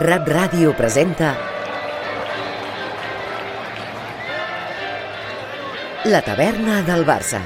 [0.00, 1.34] Rap Ràdio presenta
[6.08, 7.42] La taverna del Barça.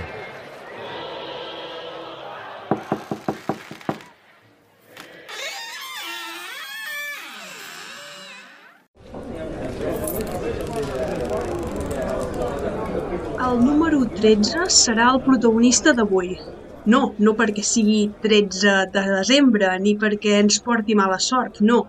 [13.46, 16.37] El número 13 serà el protagonista d'avui.
[16.92, 21.80] No, no perquè sigui 13 de desembre ni perquè ens porti mala sort, no.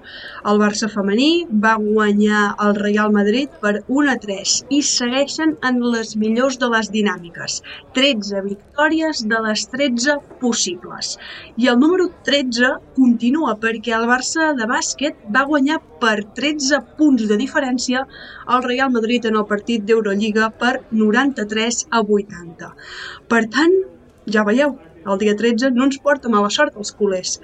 [0.50, 5.78] El Barça femení va guanyar el Real Madrid per 1 a 3 i segueixen en
[5.94, 7.60] les millors de les dinàmiques.
[7.98, 11.12] 13 victòries de les 13 possibles.
[11.62, 17.28] I el número 13 continua perquè el Barça de bàsquet va guanyar per 13 punts
[17.30, 18.02] de diferència
[18.48, 22.74] al Real Madrid en el partit d'Eurolliga per 93 a 80.
[23.30, 23.78] Per tant,
[24.34, 24.76] ja veieu,
[25.08, 27.38] el dia 13 no ens porta mala sort als culers.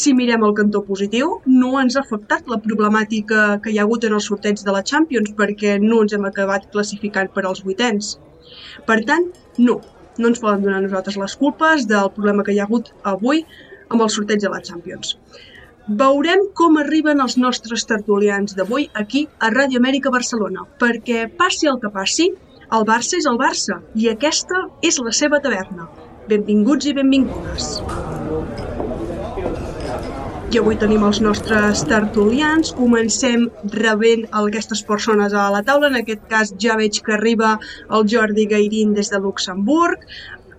[0.00, 4.06] Si mirem el cantó positiu, no ens ha afectat la problemàtica que hi ha hagut
[4.06, 8.16] en el sorteig de la Champions perquè no ens hem acabat classificant per als vuitens.
[8.86, 9.26] Per tant,
[9.58, 9.80] no,
[10.18, 13.44] no ens poden donar nosaltres les culpes del problema que hi ha hagut avui
[13.88, 15.16] amb el sorteig de la Champions.
[16.00, 21.80] Veurem com arriben els nostres tertulians d'avui aquí a Ràdio Amèrica Barcelona, perquè passi el
[21.82, 22.28] que passi,
[22.76, 25.88] el Barça és el Barça i aquesta és la seva taverna.
[26.28, 27.66] Benvinguts i benvingudes.
[30.52, 32.74] I avui tenim els nostres tertulians.
[32.76, 35.88] Comencem rebent aquestes persones a la taula.
[35.88, 37.54] En aquest cas ja veig que arriba
[37.88, 40.04] el Jordi Gairín des de Luxemburg,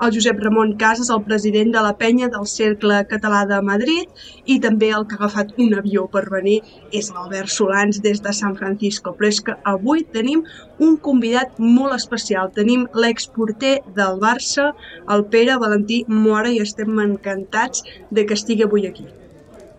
[0.02, 4.08] el Josep Ramon Casas, el president de la penya del Cercle Català de Madrid,
[4.46, 6.60] i també el que ha agafat un avió per venir
[7.02, 9.16] és l'Albert Solans des de San Francisco.
[9.18, 10.46] Però és que avui tenim
[10.80, 12.54] un convidat molt especial.
[12.56, 14.72] Tenim l'exporter del Barça,
[15.16, 19.10] el Pere Valentí Mora, i estem encantats de que estigui avui aquí.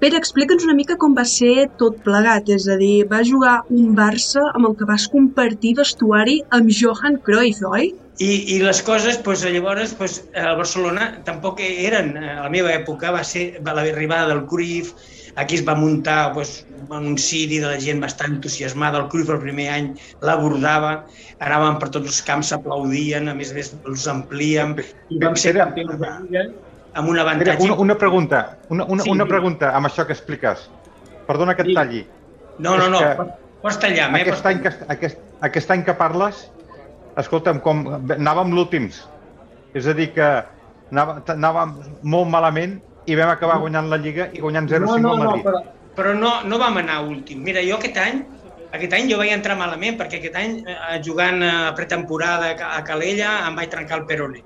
[0.00, 3.91] Pere, explica'ns una mica com va ser tot plegat, és a dir, va jugar un
[3.98, 7.91] Barça amb el que vas compartir vestuari amb Johan Cruyff, oi?
[8.20, 13.14] I, i les coses, doncs, llavors, doncs, el Barcelona tampoc eren, a la meva època,
[13.14, 14.92] va ser l'arribada del Cruyff,
[15.41, 19.41] aquí es va muntar doncs, un ciri de la gent bastant entusiasmada, el Cruyff el
[19.41, 19.92] primer any
[20.26, 21.06] l'abordava,
[21.41, 24.76] anàvem per tots els camps, s'aplaudien, a més a més els amplíem,
[25.08, 26.44] i vam ser campions de Lliga
[26.94, 27.56] amb un avantatge...
[27.56, 30.69] Mira, una, una pregunta, una, una, sí, una pregunta amb això que expliques.
[31.28, 32.04] Perdona que et talli.
[32.58, 33.00] No, no, no,
[33.62, 34.10] pots tallar.
[34.12, 34.25] Eh?
[34.25, 36.48] Aquest, any que, aquest, aquest any que parles,
[37.19, 39.03] escolta'm, com anàvem l'últims.
[39.75, 40.28] És a dir, que
[40.91, 45.15] anava, anàvem molt malament i vam acabar guanyant la Lliga i guanyant 0-5 no, no,
[45.15, 45.44] al Madrid.
[45.44, 45.62] No, però,
[45.97, 47.43] però no, no vam anar últim.
[47.47, 48.22] Mira, jo aquest any
[48.70, 53.41] aquest any jo vaig entrar malament perquè aquest any eh, jugant a pretemporada a Calella
[53.49, 54.44] em vaig trencar el peroné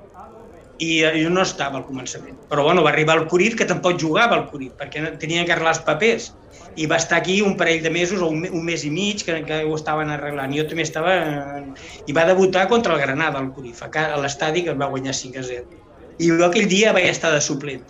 [0.78, 2.38] i eh, jo no estava al començament.
[2.50, 5.76] Però bueno, va arribar el Curit, que tampoc jugava al Curit, perquè tenia que arreglar
[5.76, 6.32] els papers.
[6.76, 9.40] I va estar aquí un parell de mesos o un, un mes i mig que,
[9.46, 10.54] que ho estaven arreglant.
[10.56, 11.14] Jo també estava...
[12.06, 15.46] I va debutar contra el Granada, el Curif, a l'estadi que va guanyar 5 a
[15.50, 15.84] 0.
[16.18, 17.86] I jo aquell dia vaig estar de suplent,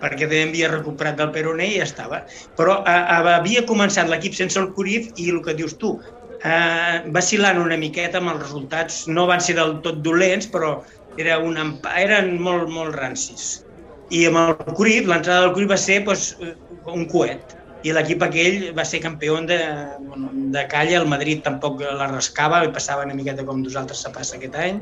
[0.00, 2.24] perquè també havia recuperat del Peroné i ja estava.
[2.58, 5.96] Però a, a, havia començat l'equip sense el Curif i el que dius tu,
[6.44, 9.06] eh, vacilant una miqueta amb els resultats.
[9.08, 10.78] No van ser del tot dolents, però
[11.20, 11.58] era un,
[11.96, 13.62] eren molt, molt rancis.
[14.12, 16.32] I amb el Cruyff, l'entrada del Cruyff va ser pues,
[16.86, 17.56] un coet.
[17.82, 19.58] I l'equip aquell va ser campió de,
[20.54, 24.38] de calla, el Madrid tampoc la rascava, i passava una miqueta com nosaltres se passa
[24.38, 24.78] aquest any.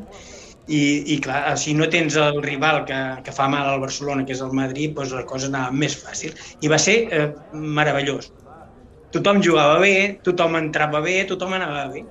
[0.71, 0.81] I,
[1.15, 4.43] i clar, si no tens el rival que, que fa mal al Barcelona, que és
[4.44, 6.37] el Madrid, doncs la cosa anava més fàcil.
[6.61, 7.27] I va ser eh,
[7.81, 8.31] meravellós.
[9.11, 12.05] Tothom jugava bé, tothom entrava bé, tothom anava bé.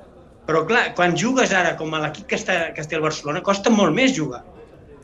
[0.50, 3.72] Però clar, quan jugues ara com a l'equip que, està, que està al Barcelona, costa
[3.72, 4.42] molt més jugar.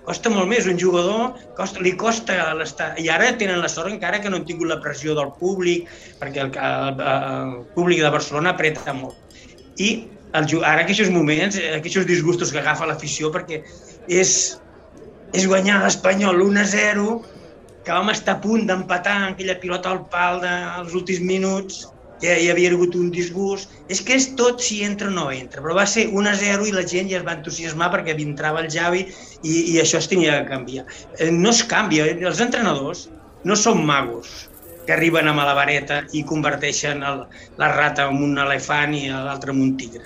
[0.06, 0.68] Costa molt més.
[0.69, 2.92] Un jugador costa, li costa l'estar...
[3.02, 5.90] I ara tenen la sort encara que no han tingut la pressió del públic,
[6.22, 9.18] perquè el, el, el públic de Barcelona apreta molt.
[9.81, 9.90] I
[10.38, 13.63] el, ara aquests moments, aquests disgustos que agafa l'afició, perquè
[14.12, 14.36] és,
[15.34, 17.10] és guanyar l'Espanyol 1-0,
[17.86, 21.84] que vam estar a punt d'empatar aquella pilota al pal dels últims minuts,
[22.24, 23.74] ja hi havia hagut un disgust.
[23.92, 26.70] És que és tot si entra o no entra, però va ser 1 a 0
[26.70, 29.06] i la gent ja es va entusiasmar perquè entrava el Javi
[29.44, 30.86] i, i això es tenia que canviar.
[31.20, 33.08] Eh, no es canvia, els entrenadors
[33.44, 34.50] no són magos.
[34.86, 37.24] que arriben amb la vareta i converteixen el,
[37.58, 40.04] la rata en un elefant i l'altre en un tigre.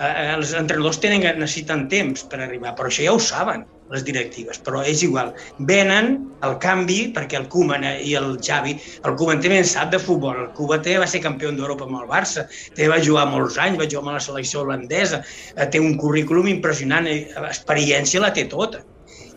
[0.00, 4.58] Eh, els entrenadors tenen, necessiten temps per arribar, però això ja ho saben les directives,
[4.66, 5.32] però és igual.
[5.68, 6.16] Venen
[6.46, 8.74] el canvi perquè el Koeman i el Xavi,
[9.04, 12.00] el Koeman també en sap de futbol, el Koeman també va ser campió d'Europa amb
[12.02, 15.22] el Barça, també va jugar molts anys, va jugar amb la selecció holandesa,
[15.54, 18.82] eh, té un currículum impressionant, eh, experiència la té tota.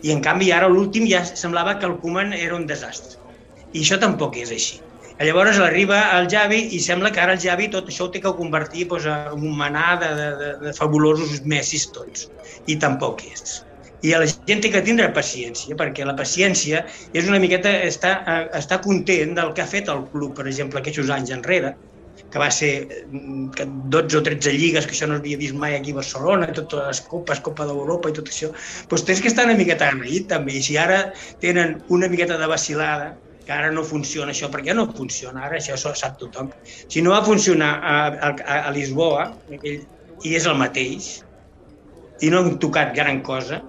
[0.02, 3.18] I en canvi ara l'últim ja semblava que el Koeman era un desastre.
[3.72, 4.80] I això tampoc és així.
[5.20, 8.30] Llavors arriba el Javi i sembla que ara el Javi tot això ho té que
[8.38, 10.28] convertir doncs, en un manà de, de,
[10.62, 12.30] de, fabulosos messis tots.
[12.66, 13.60] I tampoc és.
[14.06, 18.14] I la gent té que tindre paciència, perquè la paciència és una miqueta estar,
[18.56, 21.74] estar content del que ha fet el club, per exemple, aquests anys enrere,
[22.30, 22.72] que va ser
[23.10, 26.86] 12 mm, o 13 lligues, que això no havia vist mai aquí a Barcelona, totes
[26.86, 28.50] les copes, Copa d'Europa i tot això,
[28.90, 30.56] doncs tens que estar una miqueta agraït també.
[30.58, 31.00] I si ara
[31.42, 35.74] tenen una miqueta de vacilada, que ara no funciona això, perquè no funciona, ara això
[35.74, 36.52] ho sap tothom.
[36.62, 37.96] Si no va funcionar a,
[38.30, 39.26] a, a Lisboa,
[39.56, 39.82] aquell,
[40.22, 41.10] i és el mateix,
[42.20, 43.62] i no hem tocat gran cosa,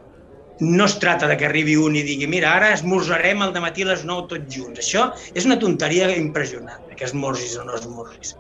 [0.61, 3.89] no es tracta de que arribi un i digui mira, ara esmorzarem al matí a
[3.89, 4.79] les 9 tots junts.
[4.83, 8.35] Això és una tonteria impressionant, que esmorzis o no esmorzis.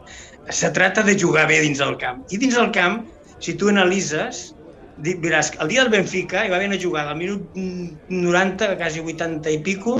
[0.49, 2.21] Se tracta de jugar bé dins del camp.
[2.29, 3.01] I dins del camp,
[3.41, 4.51] si tu analitzes,
[5.01, 9.55] diràs, el dia del Benfica hi va haver una jugada al minut 90, quasi 80
[9.57, 9.97] i pico,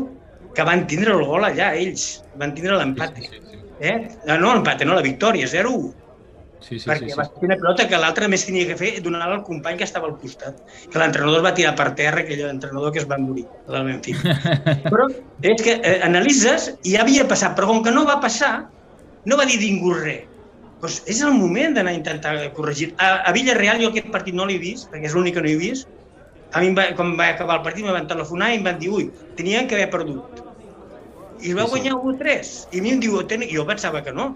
[0.53, 2.21] que van tindre el gol allà, ells.
[2.37, 3.17] Van tindre l'empat.
[3.17, 3.63] Sí, sí, sí.
[3.81, 3.97] Eh?
[4.29, 5.89] No, l'empat, no, la victòria, 0-1.
[6.61, 7.17] Sí, sí, perquè sí, sí.
[7.17, 10.07] va ser una pelota que l'altre més tenia que fer donar al company que estava
[10.07, 10.59] al costat.
[10.93, 14.35] Que l'entrenador va tirar per terra, aquell entrenador que es va morir, del Benfica.
[14.91, 18.53] però és que eh, analitzes i ja havia passat, però com que no va passar,
[19.25, 20.27] no va dir ningú res.
[20.81, 22.91] Doncs és el moment d'anar a intentar corregir.
[22.97, 25.57] A, a Villarreal jo aquest partit no l'he vist, perquè és l'únic que no he
[25.59, 25.89] vist,
[26.53, 28.89] a mi, va, quan va acabar el partit, me van telefonar i em van dir,
[28.91, 30.41] ui, tenien que haver perdut.
[31.41, 32.49] I va guanyar 1-3.
[32.73, 33.21] I a mi em diu,
[33.53, 34.31] jo pensava que no,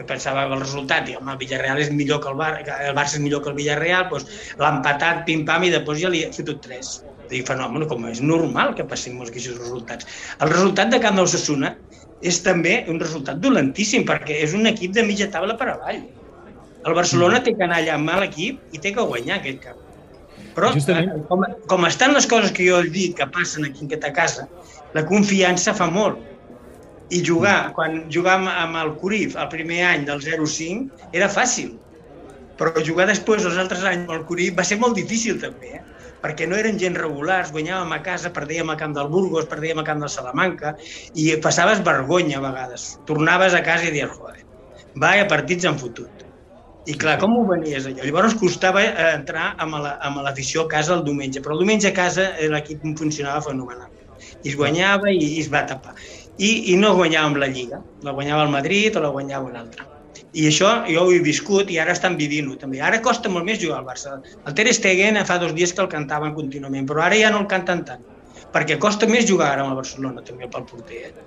[0.00, 2.76] que pensava que el resultat, i home, el Villarreal és millor que el, Bar que
[2.88, 6.24] el Barça és millor que el Villarreal, doncs l'ha empatat, pim-pam, i després ja li
[6.24, 6.92] ha fotut 3.
[7.36, 10.08] I fenomen, com és normal que passin molts aquests resultats.
[10.40, 11.74] El resultat de Camp d'Ossassuna
[12.26, 16.00] és també un resultat dolentíssim, perquè és un equip de mitja taula per avall.
[16.80, 17.44] El Barcelona mm.
[17.44, 19.86] té que anar allà amb mal equip i té que guanyar aquest camp.
[20.56, 21.12] Però Justament.
[21.12, 24.12] Eh, com, com estan les coses que jo he dit que passen aquí en aquesta
[24.16, 24.48] casa,
[24.96, 26.18] la confiança fa molt.
[27.10, 31.72] I jugar, quan jugàvem amb el Curif el primer any del 0-5, era fàcil.
[32.60, 35.82] Però jugar després, els altres anys, amb el Curif, va ser molt difícil també, eh?
[36.20, 39.86] perquè no eren gent regulars, guanyàvem a casa, perdíem a camp del Burgos, perdíem a
[39.86, 40.74] camp del Salamanca,
[41.16, 42.90] i passaves vergonya a vegades.
[43.08, 44.44] Tornaves a casa i dius, joder,
[45.00, 46.26] vaya partits han fotut.
[46.88, 48.04] I clar, com ho venies allò?
[48.06, 52.30] Llavors costava eh, entrar amb l'afició a casa el diumenge, però el diumenge a casa
[52.36, 53.90] eh, l'equip funcionava fenomenal.
[54.44, 55.92] I es guanyava i, i es va tapar.
[56.40, 59.86] I, I no guanyàvem la Lliga, la guanyava el Madrid o la guanyava un altre.
[60.32, 62.78] I això jo ho he viscut i ara estan vivint-ho també.
[62.80, 64.20] Ara costa molt més jugar al Barça.
[64.46, 67.48] El Ter Stegen fa dos dies que el cantaven contínuament, però ara ja no el
[67.50, 68.06] canten tant,
[68.54, 71.02] perquè costa més jugar ara amb el Barcelona també pel porter.
[71.10, 71.26] Eh?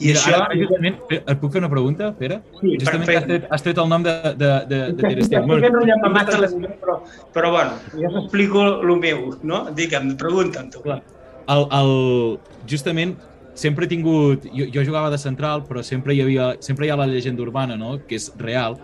[0.00, 0.34] I Mira, això...
[0.40, 2.40] Ara, justament, et puc fer una pregunta, Pere?
[2.58, 5.56] Sí, justament has tret, has tret el nom de, de, de, de Ter Stegen.
[5.60, 6.50] Ja, no llama massa la
[6.82, 6.98] però,
[7.36, 9.66] però bueno, ja t'explico el meu, no?
[9.76, 10.82] Digue'm, pregunta'm tu.
[10.86, 11.02] Clar.
[11.52, 11.92] El, el,
[12.70, 13.18] justament,
[13.54, 14.46] sempre he tingut...
[14.54, 17.76] Jo, jo jugava de central, però sempre hi, havia, sempre hi ha la llegenda urbana,
[17.80, 18.78] no?, que és real,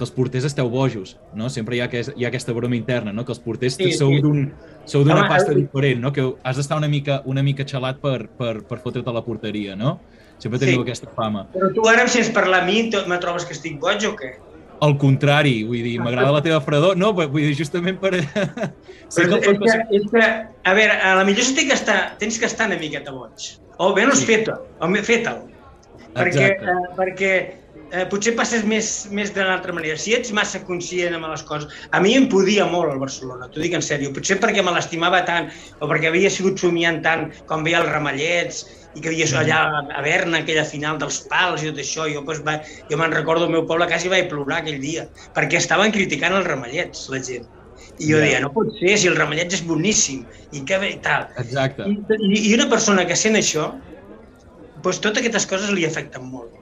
[0.00, 1.50] que els porters esteu bojos, no?
[1.52, 3.26] Sempre hi ha, que, hi ha aquesta broma interna, no?
[3.28, 4.22] Que els porters sí, sou sí.
[4.24, 4.46] d'un
[4.88, 6.12] sou d'una pasta diferent, no?
[6.16, 9.76] Que has d'estar una mica, una mica xalat per, per, per fotre't a la porteria,
[9.76, 9.98] no?
[10.40, 10.86] Sempre teniu sí.
[10.86, 11.44] aquesta fama.
[11.52, 14.32] Però tu ara em sents parlar a mi me trobes que estic boig o què?
[14.80, 16.96] Al contrari, vull dir, m'agrada la teva fredor.
[16.96, 18.14] No, vull dir, justament per...
[18.24, 20.28] sí que és, que, és que,
[20.64, 23.52] a veure, a la millor que estar, tens que estar una miqueta boig.
[23.80, 24.28] O menys sí.
[24.28, 24.58] fet-ho,
[25.06, 25.38] fet-ho.
[26.10, 27.32] Perquè, eh, perquè
[27.92, 29.98] eh, potser passes més, més d'una altra manera.
[30.00, 31.70] Si ets massa conscient amb les coses...
[31.96, 34.12] A mi em podia molt el Barcelona, t'ho dic en sèrio.
[34.16, 38.64] Potser perquè me l'estimava tant o perquè havia sigut somiant tant com veia els ramallets
[38.98, 39.60] i que havia allà
[39.94, 42.08] a Berna, aquella final dels pals i tot això.
[42.10, 42.58] Jo, doncs, va,
[42.90, 45.06] jo me'n recordo el meu poble, quasi vaig plorar aquell dia,
[45.36, 47.48] perquè estaven criticant els ramallets, la gent.
[48.00, 48.24] I jo ja.
[48.24, 50.24] deia, no pot ser, si el ramallet és boníssim,
[50.56, 51.28] i què bé, i tal.
[51.42, 51.86] Exacte.
[52.16, 53.68] I, I una persona que sent això,
[54.80, 56.56] doncs totes aquestes coses li afecten molt.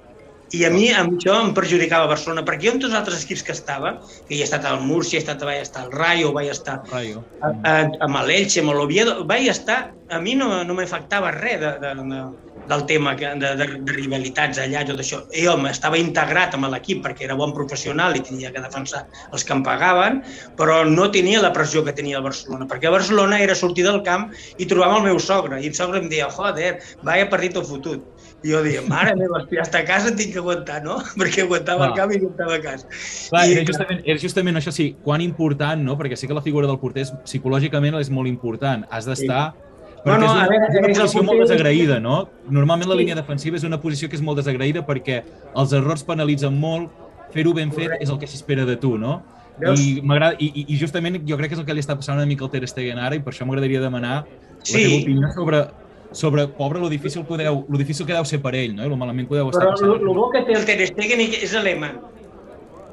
[0.57, 3.43] I a mi amb això em perjudicava Barcelona, perquè jo amb tots els altres equips
[3.45, 3.93] que estava,
[4.29, 7.21] que hi he estat al Múrcia, he estat, vaig estar al Rayo, vaig estar Rayo.
[7.43, 7.75] A, a,
[8.07, 9.79] amb l'Elche, amb l'Oviedo, vaig estar,
[10.09, 12.23] a mi no, no m'afectava res de, de, de,
[12.69, 13.51] del tema de, de,
[13.87, 15.23] de rivalitats allà, tot això.
[15.33, 19.57] Jo estava integrat amb l'equip perquè era bon professional i tenia que defensar els que
[19.57, 20.23] em pagaven,
[20.59, 24.29] però no tenia la pressió que tenia el Barcelona, perquè Barcelona era sortir del camp
[24.59, 28.05] i trobava el meu sogre, i el sogre em deia, joder, vaya partit o fotut
[28.39, 31.01] I jo deia, mare meva, si hasta a casa tinc que aguantar, no?
[31.19, 31.89] Perquè aguantava Clar.
[31.89, 32.91] el camp i aguantava a casa.
[33.33, 35.97] Clar, I, era justament, era justament això, sí, quan important, no?
[35.99, 38.87] Perquè sí que la figura del porter és, psicològicament és molt important.
[38.95, 39.49] Has d'estar...
[39.57, 39.68] No,
[40.05, 42.29] Perquè no, és una, a veure, és una el posició molt desagraïda, no?
[42.49, 43.01] Normalment la Sí.
[43.01, 45.23] línia defensiva és una posició que és molt desagraïda perquè
[45.57, 46.91] els errors penalitzen molt,
[47.33, 49.23] fer-ho ben fet és el que s'espera de tu, no?
[49.59, 49.81] Veus?
[49.81, 52.27] I, m'agrada i, i- justament jo crec que és el que li està passant una
[52.27, 54.25] mica al Ter Stegen ara i per això m'agradaria demanar
[54.63, 54.75] Sí.
[54.75, 55.65] la teva opinió sobre,
[56.13, 58.85] sobre pobre, lo difícil que deu, lo difícil que deu ser per ell, no?
[58.85, 60.01] I lo malament que deu estar Però passant.
[60.01, 61.99] el bo que té el Ter Stegen és alemany.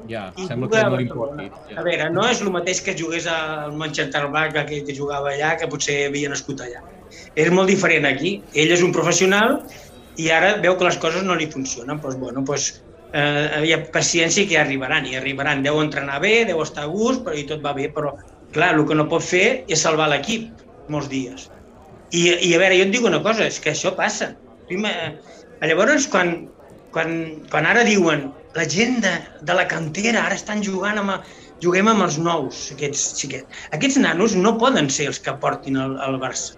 [0.08, 1.44] Ja, I sembla que a no li Barcelona.
[1.46, 1.74] importi.
[1.76, 5.56] A veure, no és el mateix que jugués al Manchester Bank, aquell que jugava allà,
[5.58, 6.82] que potser havia nascut allà.
[7.34, 8.42] És molt diferent aquí.
[8.54, 9.60] Ell és un professional
[10.16, 12.00] i ara veu que les coses no li funcionen.
[12.00, 12.82] Doncs, bueno, doncs,
[13.12, 15.62] eh, hi ha paciència que arribaran, i arribaran.
[15.62, 18.14] Deu entrenar bé, deu estar a gust, però i tot va bé, però
[18.52, 20.48] clar, el que no pot fer és salvar l'equip
[20.88, 21.50] molts dies.
[22.12, 24.32] I, I a veure, jo et dic una cosa, és que això passa.
[24.68, 24.90] Prima,
[25.62, 26.48] llavors, quan,
[26.94, 29.12] quan, quan ara diuen la gent de,
[29.48, 31.32] de la cantera ara estan jugant amb,
[31.62, 33.64] juguem amb els nous, aquests xiquets.
[33.76, 36.56] Aquests nanos no poden ser els que portin el, el Barça.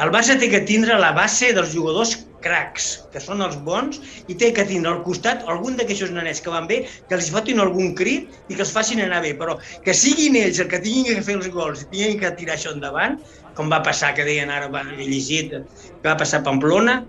[0.00, 2.14] El Barça té que tindre la base dels jugadors
[2.44, 3.98] cracs, que són els bons,
[4.32, 7.60] i té que tindre al costat algun d'aquests nanets que van bé, que els fotin
[7.60, 11.20] algun crit i que els facin anar bé, però que siguin ells els que tinguin
[11.20, 13.18] que fer els gols i tinguin que tirar això endavant,
[13.58, 17.00] com va passar, que deien ara, va, he llegit, que va passar a Pamplona,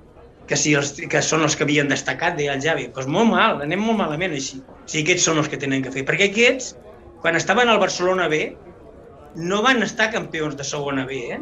[0.52, 2.90] que, si els, que són els que havien destacat, deia el Javi.
[2.90, 4.60] Doncs pues molt mal, anem molt malament així.
[4.92, 6.04] Si aquests són els que tenen que fer.
[6.08, 6.76] Perquè aquests,
[7.24, 8.44] quan estaven al Barcelona B,
[9.40, 11.40] no van estar campions de segona B, eh?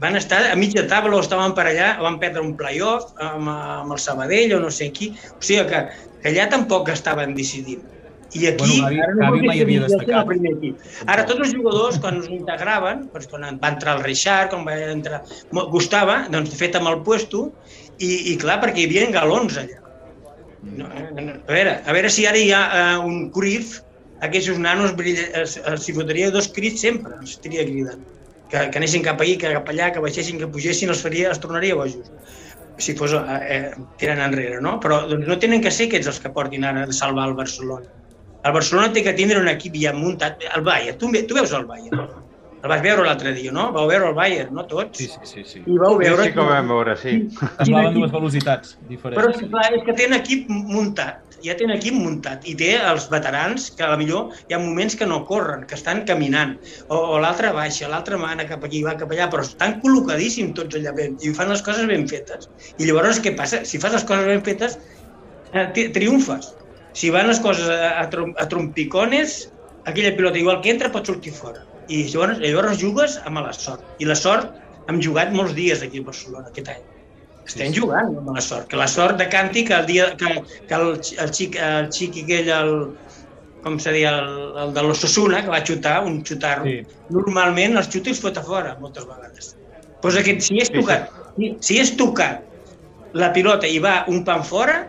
[0.00, 3.92] Van estar a mitja taula o estaven per allà, van perdre un playoff amb, amb
[3.92, 5.10] el Sabadell o no sé qui.
[5.34, 5.84] O sigui que,
[6.22, 7.82] que allà tampoc estaven decidint.
[8.36, 8.78] I aquí...
[8.80, 10.30] Bueno, Gavi- mai havia destacat.
[11.08, 14.76] Ara tots els jugadors, quan es integraven, doncs quan va entrar el Richard, quan va
[14.92, 15.22] entrar...
[15.72, 17.46] Gustava, doncs de fet amb el puesto,
[17.98, 19.82] i, i clar, perquè hi havia galons allà.
[20.78, 23.78] No, a, veure, a veure si ara hi ha uh, un Cruyff,
[24.26, 28.02] aquests nanos brilla, els, els hi fotria dos crits sempre, els estaria cridant.
[28.48, 31.40] Que, que anessin cap allà, que cap allà, que baixessin, que pugessin, els, faria, els
[31.42, 32.12] tornaria bojos
[32.78, 33.18] si fos eh,
[33.50, 34.76] eh, tirant enrere, no?
[34.82, 37.90] Però doncs, no tenen que ser aquests els que portin ara a salvar el Barcelona.
[38.46, 40.44] El Barcelona té que tindre un equip ja muntat.
[40.54, 42.17] El Bayern, tu, tu veus el Bayern?
[42.58, 43.68] El vas veure l'altre dia, no?
[43.70, 44.98] Vau veure el Bayern, no tots?
[44.98, 45.44] Sí, sí, sí.
[45.46, 45.60] sí.
[45.62, 46.24] I vau Sí, veure...
[46.26, 47.12] sí que ho vam veure, sí.
[47.60, 49.20] Semblaven dues velocitats diferents.
[49.20, 52.72] Però és que, clar, és que tenen equip muntat, ja tenen equip muntat, i té
[52.80, 56.56] els veterans que a la millor hi ha moments que no corren, que estan caminant,
[56.88, 60.80] o, o l'altre baixa, l'altre mana cap aquí, va cap allà, però estan col·locadíssims tots
[60.80, 62.50] allà ben, i fan les coses ben fetes.
[62.82, 63.62] I llavors què passa?
[63.68, 64.74] Si fas les coses ben fetes,
[65.54, 66.50] eh, tri- triomfes.
[66.90, 69.38] Si van les coses a, a, trom, a trompicones,
[69.86, 71.67] aquella pilota igual que entra pot sortir fora.
[71.88, 73.84] I llavors, llavors jugues amb la sort.
[73.98, 74.54] I la sort
[74.88, 76.82] hem jugat molts dies aquí a Barcelona aquest any.
[77.48, 78.66] Estem jugant amb la sort.
[78.68, 80.34] Que la sort de Canti, que el dia que,
[80.68, 82.74] que el, el, xic, el xic aquell, el,
[83.64, 86.82] com se deia, el, el de l'Ossassuna, que va xutar, un xutarro, Sí.
[87.14, 89.54] normalment els xuta i els fot a fora, moltes vegades.
[90.02, 90.80] Pues aquest, si és Sí, sí.
[90.82, 92.44] tocat, si, si és tocat
[93.14, 94.82] la pilota i va un pan fora,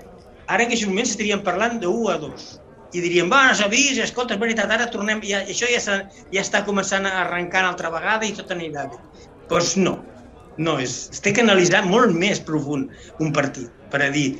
[0.48, 2.59] ara en aquests moments estaríem parlant de 1 a 2.
[2.94, 6.00] I diríem, va, no s'ha vist, escolta, és veritat, ara tornem, ja, això ja,
[6.34, 8.98] ja està començant a arrencar una altra vegada i tot anirà bé.
[8.98, 10.00] Doncs pues no,
[10.58, 12.90] no, és, es té que analitzar molt més profund
[13.22, 14.40] un partit per a dir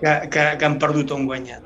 [0.00, 1.62] que, que, que han perdut o han guanyat.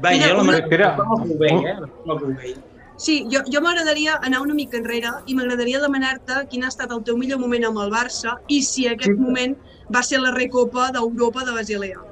[0.00, 0.90] Va, Mira, jo la manera Espera.
[0.96, 2.54] com ho veia, eh?
[3.00, 7.00] Sí, jo, jo m'agradaria anar una mica enrere i m'agradaria demanar-te quin ha estat el
[7.04, 9.20] teu millor moment amb el Barça i si aquest Sí.
[9.20, 9.56] moment
[9.94, 12.09] va ser la Recopa d'Europa de Basilea.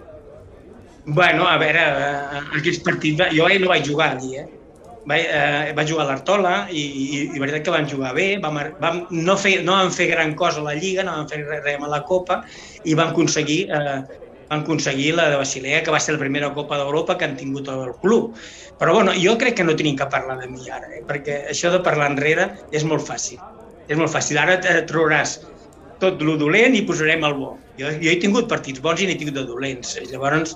[1.17, 4.47] Bueno, a veure, eh, aquests partits, va- jo ahir no vaig jugar allí, eh?
[5.09, 8.99] Vaig, eh, vaig jugar l'Artola i, i, i veritat que van jugar bé, vam, vam,
[9.29, 11.89] no, fer, no vam fer gran cosa a la Lliga, no vam fer res, a
[11.95, 12.43] la Copa
[12.85, 13.97] i vam aconseguir, eh,
[14.51, 17.69] van aconseguir la de Basilea, que va ser la primera Copa d'Europa que han tingut
[17.73, 18.37] el club.
[18.77, 21.05] Però bueno, jo crec que no tenim que parlar de mi ara, eh?
[21.09, 23.41] perquè això de parlar enrere és molt fàcil.
[23.89, 24.37] És molt fàcil.
[24.45, 25.39] Ara te trobaràs
[25.99, 27.51] tot lo dolent i posarem el bo.
[27.81, 29.97] Jo, jo he tingut partits bons i n'he tingut de dolents.
[30.11, 30.55] Llavors,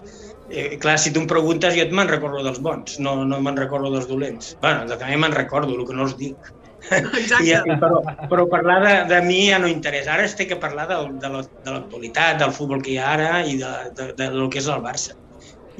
[0.52, 3.90] eh, clar, si tu em preguntes, jo me'n recordo dels bons, no, no me'n recordo
[3.94, 4.52] dels dolents.
[4.62, 6.52] bueno, també me'n recordo, el que no els dic.
[6.90, 7.44] Exacte.
[7.48, 10.14] I, i, però, però parlar de, de mi ja no interessa.
[10.16, 13.10] Ara es té que parlar de, de la- de l'actualitat, del futbol que hi ha
[13.16, 15.14] ara i de, de, de, del que és el Barça.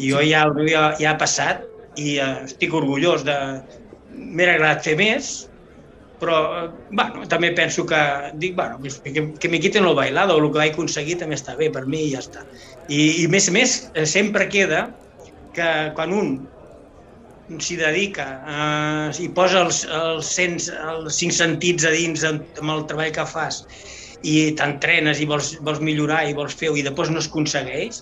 [0.01, 1.65] I jo ja, ja, ja ha passat
[2.01, 3.39] i eh, estic orgullós de...
[4.13, 5.29] M'hauria agradat fer més,
[6.23, 8.01] però eh, bueno, també penso que
[8.39, 11.73] dic, bueno, que, que me quiten el bailado, el que vaig aconseguir també està bé
[11.75, 12.45] per mi i ja està.
[12.87, 14.85] I, i més a més, eh, sempre queda
[15.57, 16.35] que quan un
[17.61, 22.87] s'hi dedica eh, i posa els, els, cents, els cinc sentits a dins amb el
[22.89, 23.59] treball que fas
[24.23, 27.99] i t'entrenes i vols, vols millorar i vols fer-ho i després no es aconsegueix,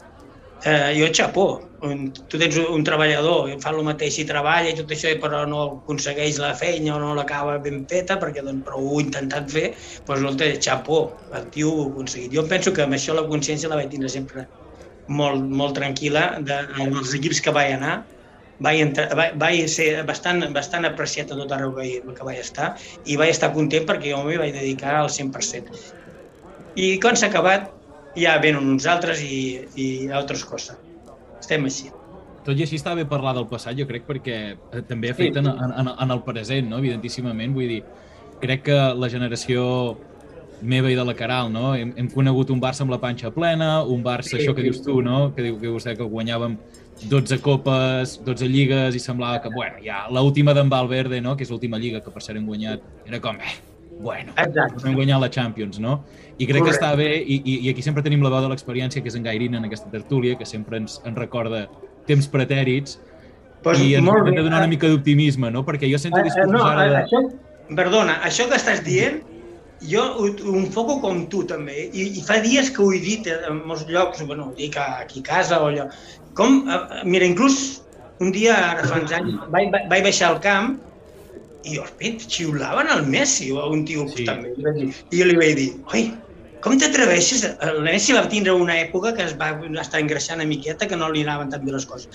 [0.65, 1.49] eh, jo xapó.
[1.81, 5.63] Un, tu tens un, treballador, fa el mateix i treballa i tot això, però no
[5.81, 9.71] aconsegueix la feina o no l'acaba ben feta perquè doncs, però ho ha intentat fer,
[10.09, 11.03] doncs té xapó,
[11.33, 12.35] el tio ho ha aconseguit.
[12.37, 14.45] Jo penso que amb això la consciència la vaig tindre sempre
[15.09, 17.97] molt, molt tranquil·la de, els equips que vaig anar,
[18.61, 22.75] vaig, entrar, vaig, vaig ser bastant, bastant apreciat a tot arreu que, que vaig estar
[23.07, 25.73] i vaig estar content perquè jo m'hi vaig dedicar al 100%.
[26.77, 27.73] I quan s'ha acabat,
[28.21, 29.41] ja venen uns altres i,
[29.77, 30.77] i altres coses.
[31.41, 31.91] Estem així.
[32.45, 35.43] Tot i així està bé parlar del passat, jo crec, perquè eh, també fet sí.
[35.43, 36.79] en, en, en el present, no?
[36.81, 37.53] evidentíssimament.
[37.57, 37.81] Vull dir,
[38.41, 39.65] crec que la generació
[40.61, 41.75] meva i de la Caral, no?
[41.77, 44.83] Hem, hem conegut un Barça amb la panxa plena, un Barça, sí, això que dius
[44.85, 45.31] tu, no?
[45.37, 46.57] Que diu que vostè que guanyàvem
[47.09, 51.37] 12 copes, 12 lligues i semblava que, bueno, ja l'última d'en Valverde, no?
[51.37, 53.57] Que és l'última lliga que per cert hem guanyat, era com, eh,
[54.01, 54.89] bueno, Exacte.
[54.89, 56.01] hem guanyat la Champions, no?
[56.39, 56.71] I crec Correcte.
[56.71, 59.17] que està bé, i, i, i aquí sempre tenim la veu de l'experiència, que és
[59.19, 61.67] en Gairín, en aquesta tertúlia, que sempre ens, ens recorda
[62.09, 62.97] temps pretèrits,
[63.63, 65.65] pues i ens intenta donar una mica d'optimisme, no?
[65.69, 66.87] Perquè jo sento discursos uh, no, ara...
[66.89, 67.03] De...
[67.05, 67.21] Això,
[67.77, 69.21] perdona, això que estàs dient,
[69.91, 73.29] jo ho, ho enfoco com tu també, i, i fa dies que ho he dit
[73.37, 75.91] en molts llocs, bueno, dic aquí a casa o allò.
[76.39, 76.63] Com,
[77.05, 77.83] mira, inclús
[78.25, 80.79] un dia, ara fa uns anys, vaig, vaig baixar al camp
[81.65, 84.25] i, hosti, xiulaven al Messi o a un tio sí.
[84.29, 84.55] també.
[84.57, 86.05] I jo li vaig dir, oi,
[86.65, 87.45] com t'atreveixes?
[87.65, 89.53] El Messi va tindre una època que es va
[89.83, 92.09] estar engreixant a miqueta que no li anaven tan bé les coses.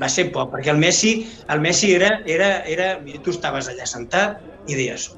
[0.00, 1.14] Va ser poc, perquè el Messi,
[1.52, 2.90] el Messi era, era, era,
[3.24, 5.08] tu estaves allà sentat i deies,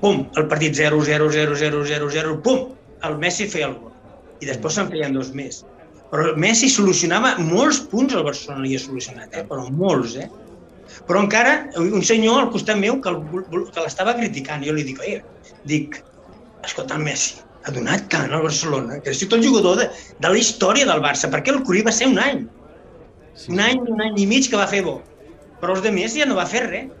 [0.00, 2.64] pum, el partit 0, 0, 0, 0, 0, 0, pum,
[3.04, 3.92] el Messi feia el gol.
[4.40, 5.62] I després se'n feien dos més.
[6.12, 9.44] Però el Messi solucionava molts punts al Barcelona li ha solucionat, eh?
[9.48, 10.28] però molts, eh?
[11.08, 14.64] Però encara un senyor al costat meu que, que l'estava criticant.
[14.64, 15.18] Jo li dic, oi,
[15.68, 15.98] dic,
[16.64, 19.88] escolta, el Messi ha donat tant al Barcelona, que és tot el jugador de,
[20.20, 22.42] de la història del Barça, perquè el Curí va ser un any.
[23.34, 23.52] Sí.
[23.52, 24.98] Un any, un any i mig que va fer bo.
[25.60, 26.92] Però els de Messi ja no va fer res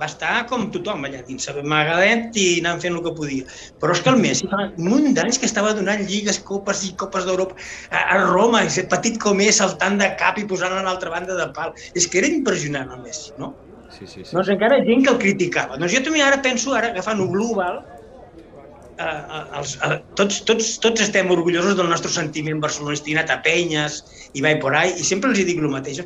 [0.00, 3.46] va estar com tothom allà dins, amagadet i anant fent el que podia.
[3.82, 6.94] Però és que el Messi fa un munt d'anys que estava donant lligues, copes i
[7.00, 7.58] copes d'Europa
[7.90, 11.50] a, a Roma, petit com és, saltant de cap i posant a l'altra banda de
[11.56, 11.74] pal.
[11.94, 13.54] És que era impressionant el Messi, no?
[13.90, 14.32] Sí, sí, sí.
[14.32, 15.78] Doncs encara hi ha gent que el criticava.
[15.80, 17.82] Doncs jo també ara penso, ara agafant un global,
[19.00, 24.44] eh, els, eh, tots, tots, tots estem orgullosos del nostre sentiment barcelonista, a penyes i
[24.44, 26.02] vaig por ahí, i sempre els dic el mateix.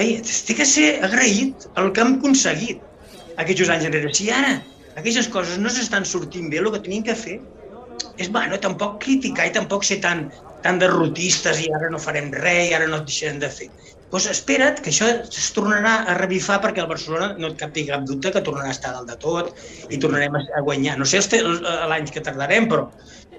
[0.00, 2.84] Ei, té que ser agraït el que hem aconseguit
[3.42, 4.12] aquests anys enrere.
[4.16, 4.54] Si ara
[5.00, 7.36] aquestes coses no s'estan sortint bé, el que tenim que fer
[8.16, 10.26] és, bueno, tampoc criticar i tampoc ser tan,
[10.64, 13.68] tan derrotistes i ara no farem res i ara no et deixarem de fer.
[14.10, 17.76] Doncs pues espera't que això es tornarà a revifar perquè el Barcelona no et cap
[17.92, 19.52] cap dubte que tornarà a estar dalt de tot
[19.88, 20.96] i tornarem a guanyar.
[20.98, 22.88] No sé l'any que tardarem, però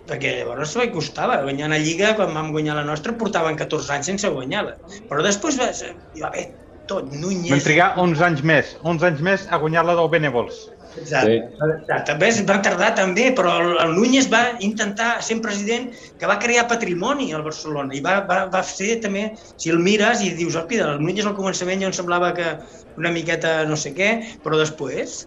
[0.09, 4.11] perquè llavors va costava guanyar una lliga, quan vam guanyar la nostra portaven 14 anys
[4.11, 4.77] sense guanyar-la,
[5.09, 6.49] però després va, hi va haver
[6.91, 7.53] tot, Núñez...
[7.53, 10.65] Vam trigar 11 anys més, 11 anys més a guanyar-la del Benevols.
[10.99, 11.37] Exacte.
[11.55, 12.01] Sí.
[12.07, 15.87] També va tardar també, però el, Núñez va intentar ser president
[16.19, 20.23] que va crear patrimoni al Barcelona i va, va, va ser també, si el mires
[20.25, 22.53] i dius, oh, el Núñez al començament ja em semblava que
[22.99, 25.21] una miqueta no sé què, però després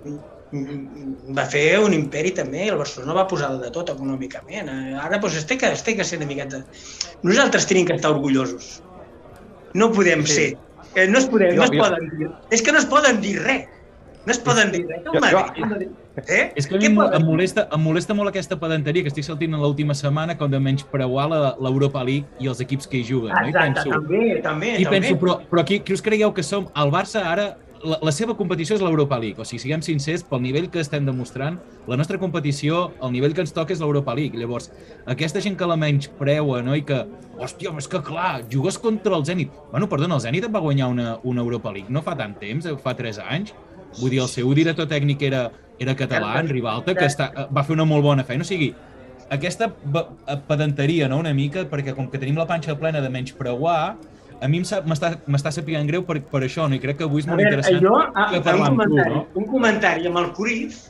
[1.36, 4.70] va fer un imperi també, el Barcelona va posar de tot econòmicament.
[4.70, 6.62] Eh, ara doncs, es, té que, es té que ser una miqueta...
[7.26, 8.78] Nosaltres tenim que estar orgullosos.
[9.74, 10.34] No podem sí.
[10.34, 10.48] ser.
[10.94, 11.82] Eh, no es, podem, jo, no es jo...
[11.82, 12.30] poden dir.
[12.54, 13.66] És que no es poden dir res.
[14.24, 15.02] No es poden dir res.
[15.04, 15.92] Jo, jo...
[16.14, 16.52] Eh?
[16.54, 19.56] És que a mi em, em, molesta, em molesta molt aquesta pedanteria que estic sentint
[19.56, 23.34] en l'última setmana com de menys preuar l'Europa League i els equips que hi juguen.
[23.34, 23.66] Exacte, no?
[23.66, 24.70] I penso, també, també.
[24.78, 25.00] I també.
[25.00, 26.70] penso, però, però qui, qui us creieu que som?
[26.78, 27.48] El Barça ara
[27.84, 29.40] la, la seva competició és l'Europa League.
[29.40, 31.58] O sigui, siguem sincers, pel nivell que estem demostrant,
[31.90, 34.38] la nostra competició, el nivell que ens toca és l'Europa League.
[34.40, 34.70] Llavors,
[35.10, 36.76] aquesta gent que la menys preua, no?
[36.76, 37.02] I que,
[37.36, 39.52] hòstia, és que clar, jugues contra el Zenit.
[39.72, 42.96] Bueno, perdona, el Zenit va guanyar una, una Europa League no fa tant temps, fa
[42.96, 43.54] 3 anys.
[44.00, 45.44] Vull dir, el seu director tècnic era,
[45.78, 48.42] era català, en Rivalta, que està, va fer una molt bona feina.
[48.42, 48.72] O sigui,
[49.30, 49.70] aquesta
[50.48, 53.94] pedanteria, no?, una mica, perquè com que tenim la panxa plena de menys preuar,
[54.44, 56.76] a mi m'està sapigant greu per, per això, no?
[56.76, 58.98] i crec que avui és molt veure, interessant jo, a, que parlar amb tu.
[58.98, 59.22] No?
[59.40, 60.82] Un comentari amb el Curif,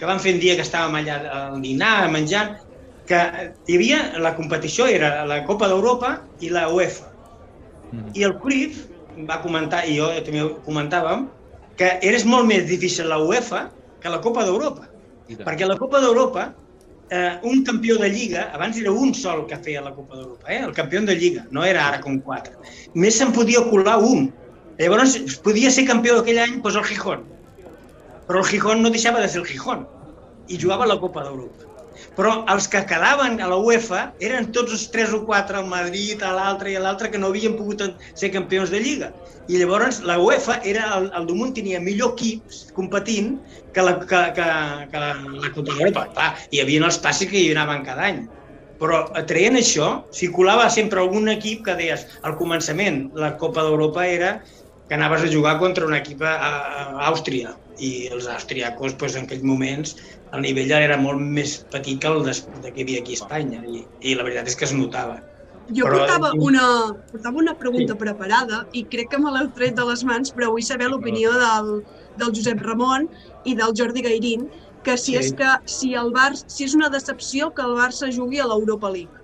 [0.00, 2.56] que vam fer un dia que estàvem allà al dinar, menjant,
[3.10, 3.20] que
[3.66, 7.06] hi havia, la competició era la Copa d'Europa i la UEFA.
[7.90, 8.16] Mm -hmm.
[8.18, 8.86] I el Cruyff
[9.28, 11.28] va comentar, i jo també ho comentàvem,
[11.76, 14.88] que era molt més difícil la UEFA que la Copa d'Europa.
[15.28, 16.54] Perquè la Copa d'Europa
[17.10, 20.60] eh, un campió de Lliga, abans era un sol que feia la Copa d'Europa, eh?
[20.64, 22.54] el campió de Lliga, no era ara com quatre.
[22.94, 24.30] Més se'n podia colar un.
[24.80, 27.26] Llavors, podia ser campió d'aquell any doncs el Gijón.
[28.28, 29.84] Però el Gijón no deixava de ser el Gijón
[30.48, 31.69] i jugava la Copa d'Europa.
[32.16, 36.22] Però els que quedaven a la UEFA eren tots els 3 o 4 al Madrid,
[36.26, 37.84] a l'altre i a l'altre, que no havien pogut
[38.18, 39.12] ser campions de Lliga.
[39.48, 43.36] I llavors la UEFA era, el, el damunt tenia millor equips competint
[43.74, 44.50] que la, que, que,
[44.90, 45.14] que la,
[45.46, 46.04] la Copa d'Europa.
[46.18, 48.20] Clar, hi havia els passi que hi anaven cada any.
[48.80, 54.38] Però traient això, circulava sempre algun equip que deies, al començament, la Copa d'Europa era
[54.90, 59.28] que anaves a jugar contra un equip a, a Àustria i els austriacos pues, en
[59.28, 59.94] aquells moments
[60.32, 63.20] el nivell era molt més petit que el de, de que hi havia aquí a
[63.20, 65.18] Espanya i, i la veritat és que es notava.
[65.70, 66.00] Jo però...
[66.00, 66.64] portava, una,
[67.10, 68.00] portava una pregunta sí.
[68.00, 71.70] preparada i crec que me l'heu tret de les mans, però vull saber l'opinió del,
[72.22, 73.06] del Josep Ramon
[73.46, 74.48] i del Jordi Gairín,
[74.86, 75.18] que si sí.
[75.20, 78.90] és que si el Barça, si és una decepció que el Barça jugui a l'Europa
[78.90, 79.16] League.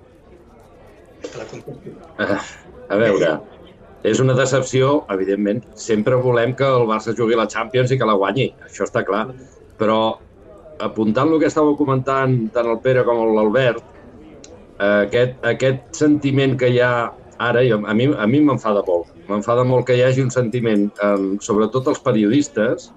[2.20, 2.38] Uh,
[2.92, 3.32] a veure,
[4.06, 5.64] és una decepció, evidentment.
[5.80, 9.24] Sempre volem que el Barça jugui la Champions i que la guanyi, això està clar.
[9.80, 9.98] Però
[10.82, 13.84] apuntant el que estava comentant tant el Pere com l'Albert,
[14.78, 19.12] aquest, aquest sentiment que hi ha ara, jo, a mi, a mi m'enfada molt.
[19.28, 22.90] M'enfada molt que hi hagi un sentiment, um, sobretot els periodistes,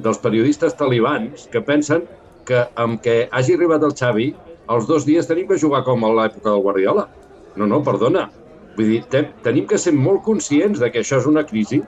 [0.00, 2.04] dels periodistes talibans, que pensen
[2.46, 4.28] que amb que hagi arribat el Xavi,
[4.70, 7.08] els dos dies tenim que jugar com a l'època del Guardiola.
[7.56, 8.28] No, no, perdona.
[8.76, 11.80] Vull dir, te, tenim que ser molt conscients de que això és una crisi,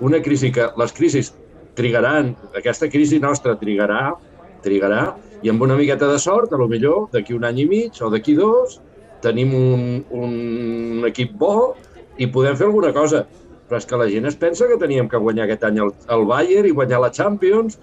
[0.00, 1.32] una crisi que les crisis
[1.74, 4.14] trigaran, aquesta crisi nostra trigarà,
[4.64, 5.04] trigarà,
[5.44, 8.10] i amb una miqueta de sort, a lo millor d'aquí un any i mig o
[8.12, 8.78] d'aquí dos,
[9.24, 11.74] tenim un, un equip bo
[12.20, 13.24] i podem fer alguna cosa.
[13.68, 16.24] Però és que la gent es pensa que teníem que guanyar aquest any el, el
[16.28, 17.78] Bayern i guanyar la Champions.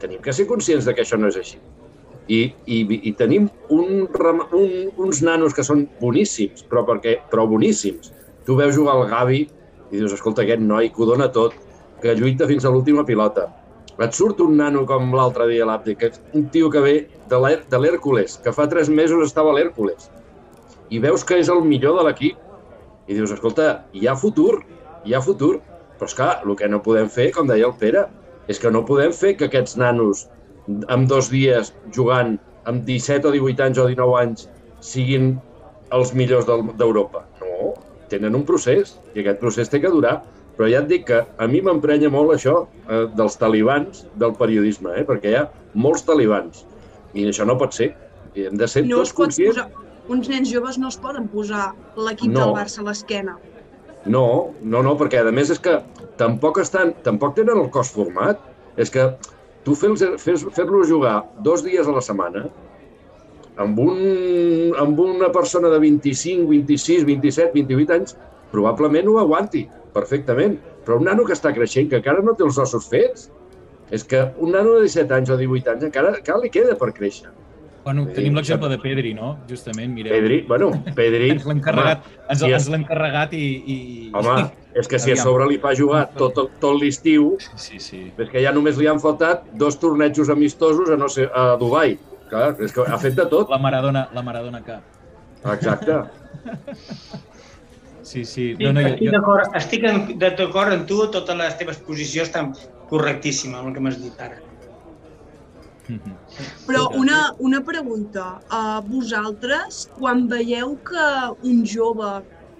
[0.00, 1.60] Tenim que ser conscients de que això no és així
[2.30, 2.78] i, i,
[3.10, 4.68] i tenim un, un,
[5.02, 8.12] uns nanos que són boníssims, però, perquè, però boníssims.
[8.46, 9.40] Tu veus jugar al Gavi
[9.90, 11.56] i dius, escolta, aquest noi que ho dona tot,
[12.00, 13.48] que lluita fins a l'última pilota.
[14.00, 16.94] Et surt un nano com l'altre dia a l'Àptic, un tio que ve
[17.28, 20.08] de l'Hèrcules, que fa tres mesos estava a l'Hèrcules.
[20.88, 22.38] I veus que és el millor de l'equip.
[23.10, 24.62] I dius, escolta, hi ha futur,
[25.04, 25.58] hi ha futur.
[25.98, 28.06] Però, és clar, el que no podem fer, com deia el Pere,
[28.48, 30.24] és que no podem fer que aquests nanos
[30.88, 32.38] en dos dies jugant
[32.70, 34.48] amb 17 o 18 anys o 19 anys
[34.80, 35.34] siguin
[35.92, 37.26] els millors d'Europa.
[37.42, 37.74] No,
[38.12, 40.20] tenen un procés i aquest procés té que durar.
[40.60, 44.90] Però ja et dic que a mi m'emprenya molt això eh, dels talibans del periodisme,
[44.92, 46.66] eh, perquè hi ha molts talibans
[47.16, 47.94] i això no pot ser.
[48.36, 49.56] I hem de ser no tots conscients.
[49.56, 52.42] Posar, uns nens joves no es poden posar l'equip no.
[52.42, 53.38] del Barça a l'esquena.
[54.04, 54.26] No,
[54.60, 55.78] no, no, perquè a més és que
[56.20, 58.44] tampoc estan, tampoc tenen el cos format.
[58.76, 59.08] És que
[59.64, 62.50] tu fer-los fer, fer jugar dos dies a la setmana
[63.56, 68.18] amb, un, amb una persona de 25, 26, 27, 28 anys,
[68.52, 70.56] probablement ho aguanti perfectament.
[70.86, 73.28] Però un nano que està creixent, que encara no té els ossos fets,
[73.90, 76.92] és que un nano de 17 anys o 18 anys encara, encara li queda per
[76.96, 77.30] créixer.
[77.84, 79.30] Bueno, tenim l'exemple de Pedri, no?
[79.48, 80.12] Justament, mireu.
[80.12, 81.30] Pedri, bueno, Pedri...
[81.34, 83.78] ens l'hem carregat, home, ens, si ens l'hem carregat i, i...
[84.20, 84.34] Home,
[84.76, 88.02] és que si a sobre li fa jugar tot, tot, tot l'estiu, sí, sí.
[88.12, 91.96] és que ja només li han faltat dos tornejos amistosos a, no sé, a Dubai.
[92.30, 93.50] Clar, és que ha fet de tot.
[93.50, 94.78] La Maradona, la Maradona K.
[95.56, 95.98] Exacte.
[98.10, 98.44] Sí, sí.
[98.58, 99.34] No, no, estic jo...
[99.60, 99.84] estic
[100.18, 102.48] d'acord amb tu, totes les teves posicions estan
[102.90, 104.40] correctíssimes amb el que m'has dit ara.
[106.66, 108.26] Però una, una pregunta.
[108.50, 111.06] Uh, vosaltres, quan veieu que
[111.52, 112.10] un jove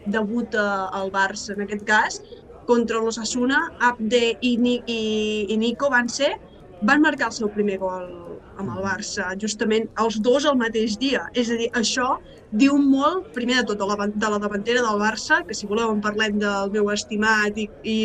[0.07, 0.65] debuta
[1.01, 2.23] al Barça, en aquest cas,
[2.71, 5.03] contra l'Ossassuna, Abde i, Ni i,
[5.51, 6.37] i Nico van ser,
[6.87, 8.07] van marcar el seu primer gol
[8.61, 11.27] amb el Barça, justament els dos al mateix dia.
[11.35, 12.14] És a dir, això
[12.51, 15.92] diu molt, primer de tot, de la, de la davantera del Barça, que si voleu
[15.94, 17.99] en parlem del meu estimat i, i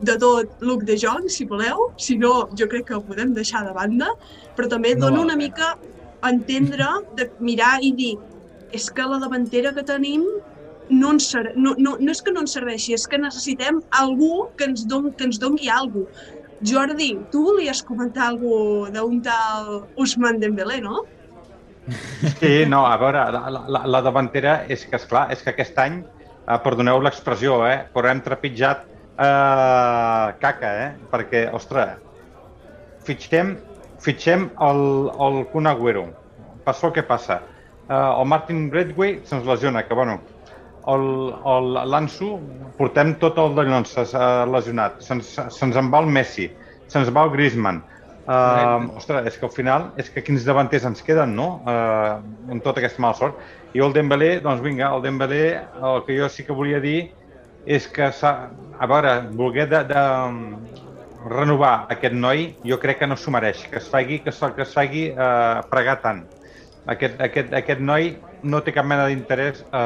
[0.00, 3.64] de tot Luc de Jong, si voleu, si no, jo crec que ho podem deixar
[3.66, 4.12] de banda,
[4.56, 5.74] però també no, dona una mica
[6.28, 6.86] entendre
[7.18, 8.14] de mirar i dir
[8.74, 10.24] és que la davantera que tenim
[10.88, 14.48] no, ens ser, no, no, no és que no ens serveixi, és que necessitem algú
[14.56, 16.34] que ens, don, que ens dongui alguna cosa.
[16.64, 21.04] Jordi, tu volies comentar alguna d'un tal Usman Dembélé, no?
[22.40, 25.78] Sí, no, a veure, la, la, la davantera és que, és clar, és que aquest
[25.80, 28.86] any, eh, perdoneu l'expressió, eh, però hem trepitjat
[29.18, 30.90] Uh, caca, eh?
[31.10, 31.96] Perquè, ostres,
[33.02, 33.56] fitxem,
[33.98, 34.82] fitxem el,
[35.26, 36.04] el Kun Agüero.
[36.62, 37.40] Passa el que passa.
[37.88, 40.20] Uh, el Martin Bradway se'ns lesiona, que bueno,
[40.96, 42.38] l'Ansu
[42.78, 45.02] portem tot el Dallons uh, lesionat.
[45.04, 46.48] Se'ns se en va el Messi,
[46.88, 47.82] se'ns va el Griezmann.
[48.28, 51.62] Uh, ostres, és que al final, és que quins davanters ens queden, no?
[51.64, 52.18] Uh,
[52.52, 53.38] amb tota aquesta mala sort.
[53.76, 55.44] I el Dembélé, doncs vinga, el Dembélé,
[55.80, 57.10] el que jo sí que volia dir
[57.68, 60.02] és que, a veure, voler de, de
[61.28, 64.64] renovar aquest noi, jo crec que no s'ho mereix, que es faci, que es, que
[64.64, 66.22] es faci eh, pregar tant.
[66.88, 69.82] aquest, aquest, aquest noi no té cap mena d'interès a,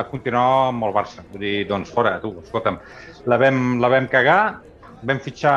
[0.00, 1.24] a continuar amb el Barça.
[1.30, 2.78] Vull dir, doncs fora, tu, escolta'm,
[3.28, 4.40] la vam, la vam cagar,
[5.02, 5.56] vam fitxar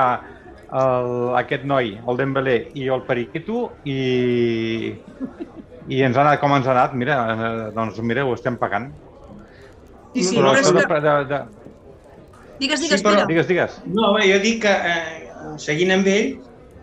[0.73, 4.93] el, aquest noi, el Dembélé i el Periquito i,
[5.87, 6.95] i ens ha anat com ens ha anat.
[6.99, 8.89] Mira, eh, doncs mira, ho estem pagant.
[10.13, 11.03] Sí, sí, però però és això que...
[11.07, 11.43] de, de,
[12.59, 13.27] Digues, Sí, digues, però- Pere.
[13.31, 13.77] digues, digues.
[13.89, 16.35] No, bé, jo dic que, eh, seguint amb ell,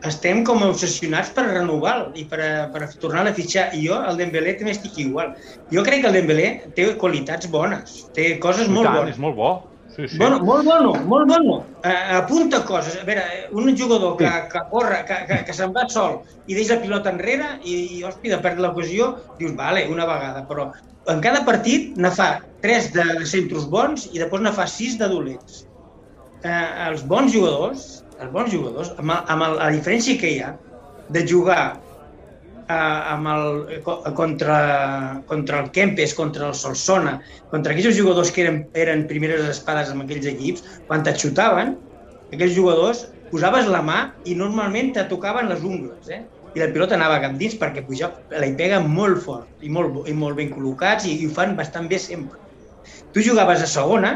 [0.08, 3.70] estem com obsessionats per renovar i per, per tornar a fitxar.
[3.76, 5.34] I jo, el Dembélé, també estic igual.
[5.72, 9.18] Jo crec que el Dembélé té qualitats bones, té coses I molt tant, bones.
[9.18, 9.52] És molt bo.
[9.90, 10.18] Sí, sí.
[10.20, 11.56] Bueno, molt bueno, molt bueno.
[11.82, 12.96] Uh, apunta coses.
[13.00, 16.76] A veure, un jugador que, que corre, que, que, que se'n va sol i deixa
[16.76, 19.10] la pilota enrere i, i hòstia, perd l'ocasió,
[19.40, 20.70] dius, vale, una vegada, però
[21.10, 22.30] en cada partit ne fa
[22.62, 25.64] tres de centros bons i després ne fa sis de dolents.
[26.40, 27.88] Eh, els bons jugadors,
[28.24, 30.50] els bons jugadors, amb, amb la diferència que hi ha
[31.16, 31.62] de jugar
[32.68, 32.74] eh,
[33.14, 34.58] amb el, co- contra,
[35.26, 37.16] contra el Kempes, contra el Solsona,
[37.50, 41.74] contra aquells jugadors que eren, eren primeres espades amb aquells equips, quan et xutaven,
[42.34, 46.24] aquells jugadors posaves la mà i normalment te tocaven les ungles, eh?
[46.56, 50.00] i la pilota anava cap dins perquè pujava, la hi pega molt fort i molt,
[50.10, 52.40] i molt ben col·locats i, i ho fan bastant bé sempre.
[53.14, 54.10] Tu jugaves a segona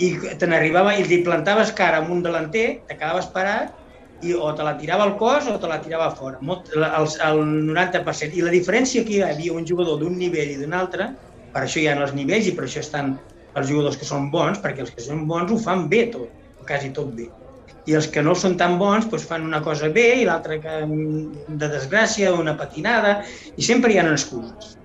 [0.00, 0.08] i
[0.40, 3.74] te n'arribava i li plantaves cara amb un delanter, te quedaves parat
[4.24, 7.42] i o te la tirava al cos o te la tirava fora, molt, el, el
[7.68, 8.36] 90%.
[8.36, 11.10] I la diferència que hi havia un jugador d'un nivell i d'un altre,
[11.52, 13.14] per això hi ha els nivells i per això estan
[13.58, 16.66] els jugadors que són bons, perquè els que són bons ho fan bé tot, o
[16.68, 17.30] quasi tot bé.
[17.88, 21.56] I els que no són tan bons doncs fan una cosa bé i l'altra mm,
[21.60, 23.18] de desgràcia, una patinada,
[23.56, 24.79] i sempre hi ha excuses.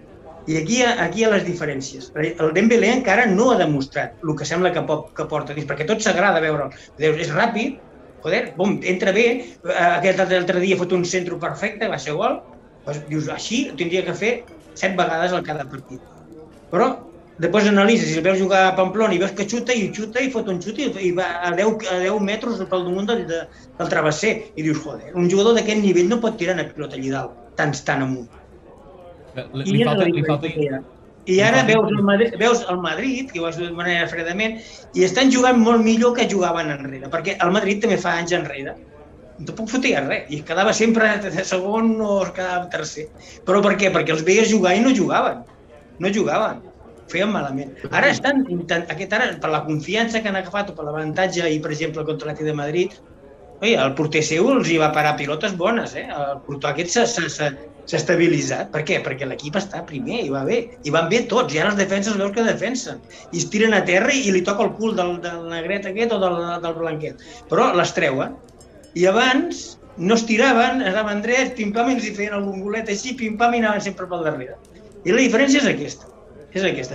[0.46, 2.12] I aquí, aquí hi ha les diferències.
[2.22, 5.88] El Dembélé encara no ha demostrat el que sembla que, pot, que porta dins, perquè
[5.90, 6.76] tot s'agrada veure'l.
[7.00, 7.80] Dius, és ràpid,
[8.26, 12.38] joder, bom, entra bé, eh, aquest altre, dia fot un centre perfecte, va ser gol,
[12.86, 14.36] doncs, dius, així tindria que fer
[14.78, 16.06] set vegades al cada partit.
[16.70, 16.92] Però
[17.42, 20.30] després analitzes, si el veus jugar a Pamplona i veus que xuta i xuta i
[20.34, 23.44] fot un xut i, va a 10, a 10 metres pel damunt del, de,
[23.80, 27.14] del travesser i dius, joder, un jugador d'aquest nivell no pot tirar una pilota allà
[27.18, 28.45] dalt, tan, tan amunt.
[29.36, 30.82] Li, I li falta, li falta.
[31.26, 34.60] I ara veus el, Madrid, veus el Madrid, que ho has dit de manera fredament,
[34.94, 38.76] i estan jugant molt millor que jugaven enrere, perquè el Madrid també fa anys enrere
[39.40, 43.10] no puc fotia res, i quedava sempre de segon o es quedava tercer.
[43.48, 43.92] Però per què?
[43.92, 45.42] Perquè els veies jugar i no jugaven.
[46.00, 46.62] No jugaven.
[47.06, 47.76] Ho feien malament.
[47.92, 51.74] Ara estan, aquest ara, per la confiança que han agafat o per l'avantatge, i per
[51.76, 52.96] exemple contra l'Atlètic de Madrid,
[53.66, 56.06] oi, el porter seu els hi va parar pilotes bones, eh?
[56.10, 57.54] El porter aquest s'ha-
[57.86, 58.72] estabilitzat.
[58.74, 58.96] Per què?
[59.06, 60.58] Perquè l'equip està primer i va bé.
[60.90, 61.54] I van bé tots.
[61.54, 62.98] I ara els defenses veus que defensen.
[63.32, 66.20] I es tiren a terra i li toca el cul del, del negret aquest o
[66.24, 67.22] del, del blanquet.
[67.52, 68.34] Però les treuen.
[68.98, 69.66] I abans
[69.98, 73.62] no es tiraven, anaven drets, pim-pam, i els hi feien algun golet així, pim-pam, i
[73.64, 74.58] anaven sempre pel darrere.
[75.06, 76.10] I la diferència és aquesta.
[76.56, 76.95] És aquesta.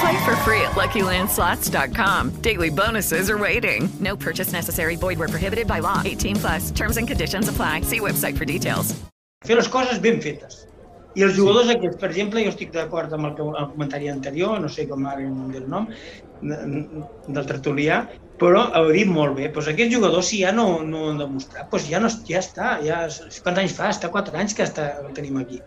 [0.00, 2.30] Play for free at LuckyLandSlots.com.
[2.42, 3.88] Daily bonuses are waiting.
[4.00, 4.96] No purchase necessary.
[4.96, 6.02] Void were prohibited by law.
[6.04, 6.70] 18 plus.
[6.70, 7.82] Terms and conditions apply.
[7.82, 8.94] See website for details.
[9.46, 10.64] Fer les coses ben fetes.
[11.16, 14.58] I els jugadors aquests, per exemple, jo estic d'acord amb el, que, el comentari anterior,
[14.62, 15.86] no sé com ara el nom,
[16.42, 16.58] de-
[17.26, 18.00] del tertulià,
[18.38, 19.48] però ho he dit molt bé.
[19.54, 22.76] Doncs aquests jugadors, si ja no, no han demostrat, doncs ja, no, ja està.
[22.86, 23.00] Ja,
[23.46, 23.88] quants anys fa?
[23.94, 25.58] Està quatre anys que està, el tenim aquí.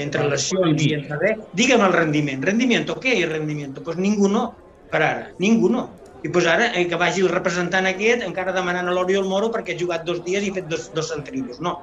[0.00, 1.42] Entre lesions i entre res.
[1.58, 2.44] Digue'm el rendiment.
[2.48, 3.84] Rendimiento, què és rendimiento?
[3.84, 4.46] Doncs ningú no,
[4.92, 5.28] per ara.
[5.42, 5.88] Ningú no.
[6.22, 9.74] I doncs ara eh, que vagi el representant aquest encara demanant a l'Oriol Moro perquè
[9.74, 11.60] ha jugat dos dies i ha fet dos, dos centrinos.
[11.60, 11.80] No,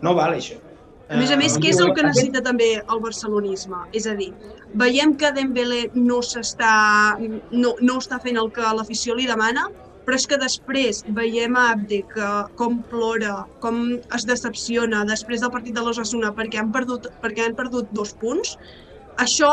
[0.00, 0.60] no val això.
[1.10, 3.82] A més a més, Eh, què és el que necessita també el barcelonisme?
[3.92, 4.30] És a dir,
[4.78, 9.66] veiem que Dembélé no s'està no, no està fent el que l'afició li demana,
[10.10, 13.76] però és que després veiem a Abde que com plora, com
[14.16, 18.56] es decepciona després del partit de l'Osasuna perquè han perdut, perquè han perdut dos punts,
[19.22, 19.52] això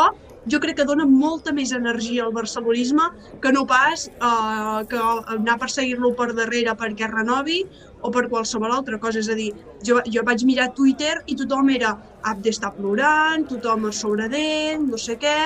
[0.49, 3.05] jo crec que dona molta més energia al barcelonisme
[3.43, 5.03] que no pas eh, que
[5.35, 7.59] anar a perseguir-lo per darrere perquè renovi
[8.01, 9.21] o per qualsevol altra cosa.
[9.21, 9.51] És a dir,
[9.85, 11.93] jo, jo vaig mirar Twitter i tothom era
[12.25, 15.37] Abde està plorant, tothom a sobre d'ell, no sé què...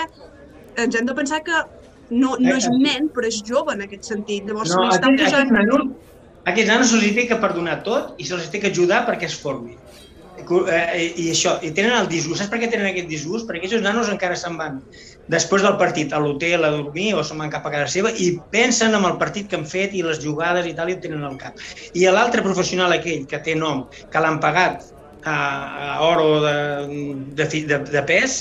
[0.80, 1.58] Ens hem de pensar que
[2.12, 4.48] no, no és un nen, però és jove en aquest sentit.
[4.48, 5.48] Llavors, No, estan aquest, posant...
[5.48, 5.80] aquest nano,
[6.52, 9.78] aquests nanos se'ls té que perdonar tot i se'ls té que ajudar perquè es formi.
[10.42, 12.40] eh, i això, i tenen el disgust.
[12.42, 13.46] Saps per què tenen aquest disgust?
[13.48, 14.80] Perquè aquests nanos encara se'n van
[15.32, 18.32] després del partit a l'hotel a dormir o se'n van cap a casa seva i
[18.52, 21.24] pensen en el partit que han fet i les jugades i tal i ho tenen
[21.28, 21.60] al cap.
[21.94, 24.82] I l'altre professional aquell que té nom, que l'han pagat
[25.24, 26.56] a, a oro de,
[27.38, 28.40] de, de, de pes,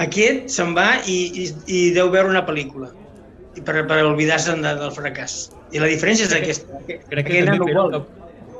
[0.00, 2.88] aquest se'n va i, i, i deu veure una pel·lícula
[3.56, 5.50] i per, per oblidar-se'n de, del fracàs.
[5.72, 6.78] I la diferència és aquesta.
[6.86, 8.02] Crec que Aquest també, que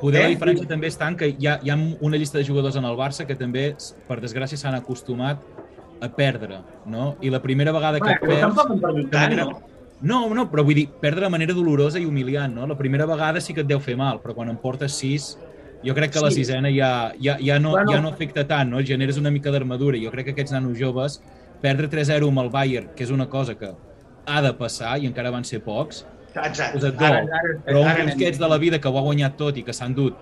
[0.03, 0.23] poder Eh?
[0.27, 2.85] la diferència també està en que hi ha, hi ha una llista de jugadors en
[2.85, 3.71] el Barça que també,
[4.07, 5.41] per desgràcia, s'han acostumat
[6.03, 7.15] a perdre, no?
[7.21, 8.41] I la primera vegada que però perds...
[8.43, 9.61] tampoc han perdut de tant, manera- no?
[10.03, 12.67] No, no, però vull dir, perdre de manera dolorosa i humiliant, no?
[12.67, 15.37] La primera vegada sí que et deu fer mal, però quan en portes sis,
[15.85, 16.43] jo crec que la Sí.
[16.43, 17.91] sisena ja, ja, ja, no, Bueno.
[17.91, 18.79] ja no afecta tant, no?
[18.83, 19.97] Generes una mica d'armadura.
[20.03, 21.21] Jo crec que aquests nanos joves,
[21.61, 23.71] perdre 3-0 amb el Bayern, que és una cosa que
[24.25, 26.77] ha de passar, i encara van ser pocs, Exacte.
[26.87, 27.03] et dol.
[27.05, 28.07] Ara, ara, però un anem.
[28.07, 30.15] Busquets de la vida que ho ha guanyat tot i que s'han dut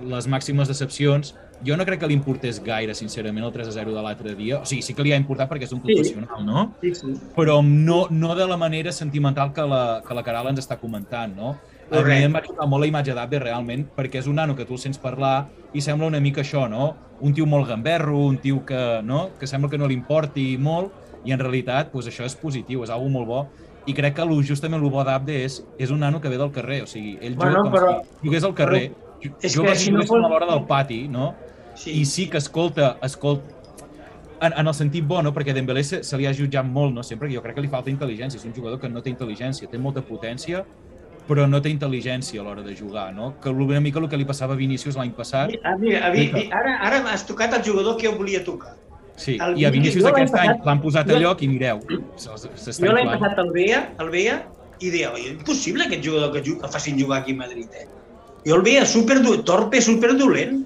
[0.00, 4.34] les màximes decepcions, jo no crec que li importés gaire, sincerament, el 3-0 de l'altre
[4.34, 4.60] dia.
[4.60, 5.92] O sigui, sí que li ha importat perquè és un Sí.
[5.92, 6.74] professional, no?
[6.80, 7.06] Sí, sí.
[7.36, 11.34] Però no, no de la manera sentimental que la, que la Caral ens està comentant,
[11.36, 11.58] no?
[11.90, 14.64] A mi em va tocar molt la imatge d'Abde, realment, perquè és un nano que
[14.64, 16.94] tu el sents parlar i sembla una mica això, no?
[17.20, 19.30] Un tio molt gamberro, un tio que, no?
[19.38, 20.92] que sembla que no li importi molt,
[21.24, 23.40] i en realitat pues, això és positiu, és algo molt bo.
[23.86, 26.50] I crec que lo, justament el bo d'Abde és, és un nano que ve del
[26.52, 28.92] carrer, o sigui, ell Bueno, juga com però- si jugués al carrer,
[29.40, 31.34] que juga si no fos- a l'hora del pati, no?
[31.74, 31.90] Sí.
[32.00, 33.56] I sí que escolta, escolta
[34.40, 35.32] en, en el sentit bo, no?
[35.34, 37.02] perquè Dembélé se, se li ha jutjat molt, no?
[37.02, 39.68] sempre que jo crec que li falta intel·ligència, és un jugador que no té intel·ligència,
[39.68, 40.64] té molta potència,
[41.30, 43.36] però no té intel·ligència a l'hora de jugar, no?
[43.40, 46.36] Que una mica el que li passava a Vinícius l'any passat, Ah, mira, a, Mica.
[46.36, 48.74] mi, ara, ara has tocat el jugador que jo volia tocar.
[49.20, 51.78] sí, el i a Vinícius aquest any l'han posat a lloc i mireu,
[52.16, 54.36] s'està Jo l'any passat el veia, el veia
[54.80, 57.86] i deia, "Oi, impossible aquest jugador que, ju- que facin jugar aquí a Madrid, eh?
[58.46, 60.64] Jo el veia super torpe, super dolent.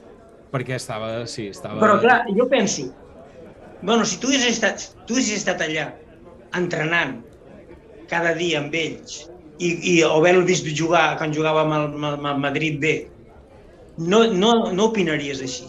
[0.53, 1.81] Perquè estava, sí, estava...
[1.83, 2.95] Però clar, jo penso,
[3.83, 5.89] bueno, si tu haguessis estat, tu haguessis estat allà
[6.55, 7.25] entrenant
[8.09, 9.25] cada dia amb ells
[9.59, 12.95] i, i o haver-lo vist jugar quan jugava amb el, amb el Madrid B,
[13.99, 15.69] no, no, no opinaries així.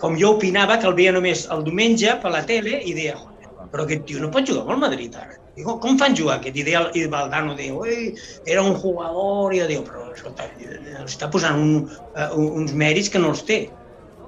[0.00, 3.68] Com jo opinava que el veia només el diumenge per la tele i deia, "Joder,
[3.72, 5.36] però aquest tio no pot jugar amb el Madrid ara.
[5.56, 6.56] Digo, com fan jugar aquest?
[6.56, 10.50] I, deia, i Valdano deia, Ui, era un jugador, i jo diu, però escolta,
[11.04, 13.70] està posant un, uh, uns mèrits que no els té.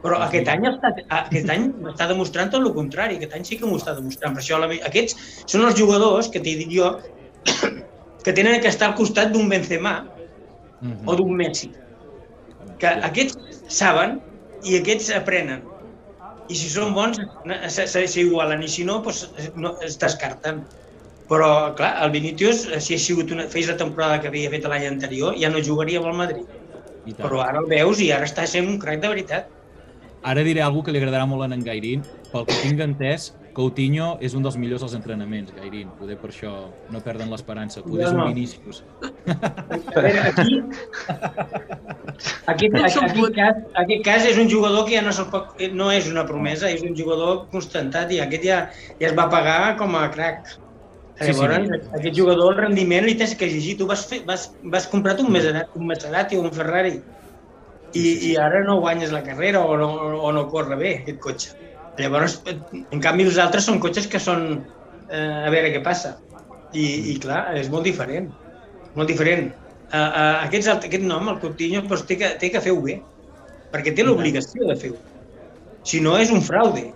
[0.00, 3.66] Però aquest any, està, aquest any està demostrant tot el contrari, aquest any sí que
[3.66, 4.32] m'ho està demostrant.
[4.32, 6.94] Per això la, aquests són els jugadors que t'he dit jo
[8.24, 10.07] que tenen que estar al costat d'un Benzema
[10.81, 11.09] Mhm.
[11.09, 11.72] o d'un Messi.
[12.78, 14.20] Que aquests saben
[14.62, 15.62] i aquests aprenen.
[16.48, 17.18] I si són bons,
[18.09, 19.26] s'igualen, i si no, doncs,
[19.57, 20.62] no es descarten.
[21.28, 24.87] Però, clar, el Vinicius, si ha sigut una, fes la temporada que havia fet l'any
[24.88, 26.46] anterior, ja no jugaria amb el Madrid.
[27.18, 29.48] Però ara el veus i ara està sent un crac de veritat.
[30.22, 32.02] Ara diré alguna que li agradarà molt a en Gairín.
[32.33, 35.90] Pel que tinc entès, Coutinho és un dels millors als entrenaments, Gairín.
[35.98, 36.52] Poder per això
[36.94, 37.82] no perden l'esperança.
[37.87, 38.28] Poder és un no.
[38.30, 38.82] Vinícius.
[39.26, 40.61] A veure, aquí...
[42.50, 46.08] Aquest, aquest, aquest, cas, aquest cas és un jugador que ja no, pot, no és
[46.11, 48.56] una promesa, és un jugador constantat i aquest ja,
[48.98, 50.48] ja es va pagar com a crac.
[51.20, 51.37] Sí, sí.
[51.37, 53.76] Llavors, aquest jugador, el rendiment li tens que exigir.
[53.78, 56.96] Tu vas, fer, vas, vas comprar un Maserati, un Maserati o un Ferrari
[57.92, 61.56] i, i ara no guanyes la carrera o no, o no corre bé aquest cotxe.
[61.98, 64.44] Llavors, en canvi, els altres són cotxes que són
[65.11, 66.16] eh, a veure què passa.
[66.76, 68.28] I, i clar, és molt diferent.
[68.94, 69.48] Molt diferent.
[69.88, 72.98] Uh, uh, aquests, aquest nom, el Coutinho, doncs té que, té que fer-ho bé,
[73.72, 74.98] perquè té l'obligació de fer-ho.
[75.88, 76.90] Si no, és un fraude.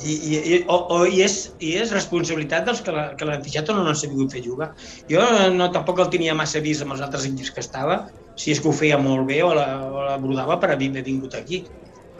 [0.00, 3.76] I, i, i, o, o, i, és, I és responsabilitat dels que l'han fitxat o
[3.76, 4.70] no l'han sabut fer jugar.
[5.10, 7.98] Jo no, tampoc el tenia massa vist amb els altres equips que estava,
[8.38, 11.34] si és que ho feia molt bé o la, o la brodava per haver vingut
[11.36, 11.64] aquí.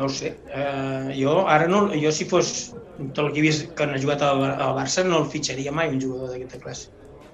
[0.01, 0.31] No ho sé.
[0.49, 2.71] Uh, jo ara no, jo si fos
[3.13, 5.93] tot el que he vist que han jugat al, al Barça no el fitxaria mai
[5.93, 6.89] un jugador d'aquesta classe.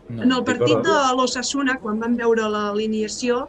[0.09, 0.25] No.
[0.25, 3.45] En el partit de l'Ossassuna, quan vam veure l'alineació,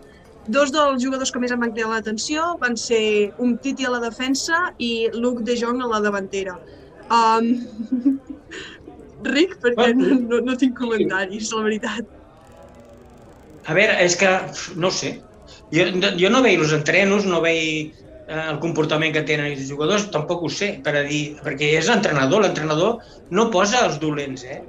[0.53, 4.01] dos dels jugadors que més em van cridar l'atenció van ser un Titi a la
[4.05, 6.57] defensa i Luc de Jong a la davantera.
[7.09, 8.17] Um,
[9.33, 12.17] Ric, perquè no, no, no tinc comentaris, la veritat.
[13.65, 14.29] A veure, és que,
[14.77, 15.17] no ho sé,
[15.73, 15.87] jo,
[16.21, 17.97] jo no veig els entrenos, no veig
[18.27, 22.43] el comportament que tenen els jugadors, tampoc ho sé, per a dir, perquè és l'entrenador,
[22.43, 22.97] l'entrenador
[23.37, 24.59] no posa els dolents, eh?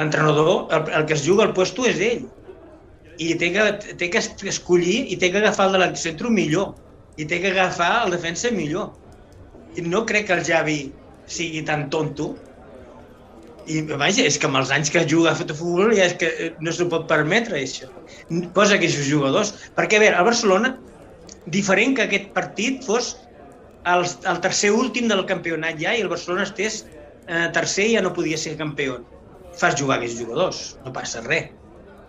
[0.00, 2.24] L'entrenador, el, el que es juga al puesto és ell,
[3.18, 3.64] i té que,
[4.00, 6.72] té que es- escollir i té que agafar el de l'encentro millor,
[7.18, 8.92] i té que agafar el defensa millor.
[9.76, 10.78] I no crec que el Javi
[11.28, 12.30] sigui tan tonto,
[13.68, 16.52] i vaja, és que amb els anys que juga a futbol ja és que eh,
[16.64, 17.90] no s'ho pot permetre, això.
[18.56, 19.50] Posa aquests jugadors.
[19.76, 20.70] Perquè, a veure, el Barcelona,
[21.54, 23.14] diferent que aquest partit fos
[23.88, 26.82] el, el tercer últim del campionat ja i el Barcelona estés
[27.28, 28.98] eh, tercer i ja no podia ser campió.
[29.58, 31.50] Fas jugar aquests jugadors, no passa res.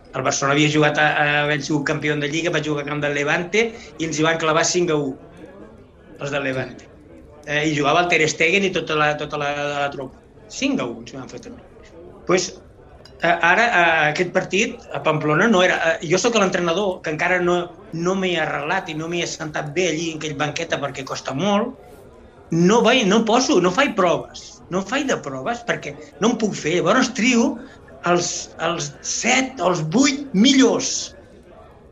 [0.10, 3.02] El Barcelona havia jugat, a, a, havent sigut campió de Lliga, va jugar a camp
[3.04, 3.68] del Levante
[4.00, 5.44] i ens hi van clavar 5 a 1,
[6.20, 6.88] els del Levante.
[7.46, 9.52] Eh, I jugava el Ter Stegen i tota la, tota la,
[9.84, 10.18] la tropa.
[10.50, 11.62] 5 a 1 ens van fer també.
[12.26, 12.50] Pues,
[13.28, 15.80] ara, eh, aquest partit, a Pamplona, no era...
[15.92, 17.60] Eh, jo sóc l'entrenador, que encara no,
[17.94, 21.76] no m'he arreglat i no m'he sentat bé allí en aquell banqueta perquè costa molt,
[22.52, 26.56] no, vaig, no poso, no faig proves, no faig de proves perquè no em puc
[26.58, 26.80] fer.
[26.80, 27.52] Llavors trio
[28.10, 31.14] els, els 7 o els 8 millors.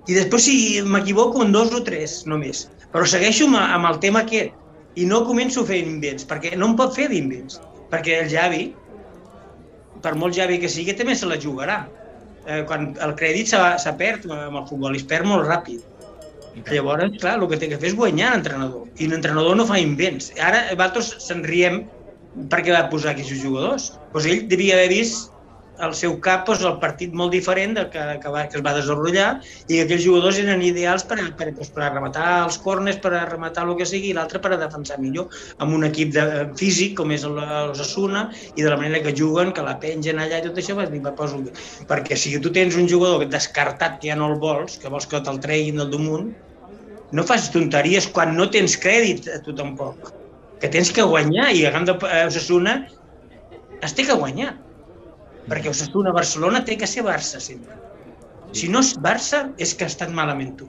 [0.07, 2.67] I després si m'equivoco en dos o tres només.
[2.93, 4.55] Però segueixo amb, amb el tema aquest
[4.97, 7.59] i no començo a fer invents, perquè no em pot fer d'invents.
[7.91, 8.71] Perquè el Javi,
[10.04, 11.82] per molt Javi que sigui, també se la jugarà.
[12.48, 15.84] Eh, quan el crèdit s'ha perd amb el futbol, es perd molt ràpid.
[16.66, 18.88] Llavors, clar, el que té que fer és guanyar l'entrenador.
[18.98, 20.32] I l'entrenador no fa invents.
[20.41, 21.84] Ara nosaltres se'n riem
[22.52, 23.91] perquè va posar aquests jugadors.
[24.14, 25.34] Pues ell devia haver vist
[25.86, 28.73] el seu cap doncs, el partit molt diferent del que, que, va, que es va
[28.78, 29.28] desenvolupar
[29.67, 33.67] i que aquells jugadors eren ideals per, per, doncs, per rematar els corners, per rematar
[33.67, 35.30] el que sigui, i l'altre per a defensar millor
[35.63, 36.25] amb un equip de,
[36.59, 40.47] físic com és l'Osasuna i de la manera que juguen, que la pengen allà i
[40.47, 41.43] tot això, vas dir, va, poso...
[41.89, 45.21] perquè si tu tens un jugador descartat que ja no el vols, que vols que
[45.23, 46.32] te'l treguin del damunt,
[47.11, 50.11] no fas tonteries quan no tens crèdit a tu tampoc.
[50.61, 52.80] Que tens que guanyar i a camp de Osasuna
[53.86, 54.55] es té que guanyar.
[55.48, 57.78] Perquè Osasuna Barcelona té que ser Barça sempre.
[58.56, 60.68] Si no és Barça, és que ha estat malament tu.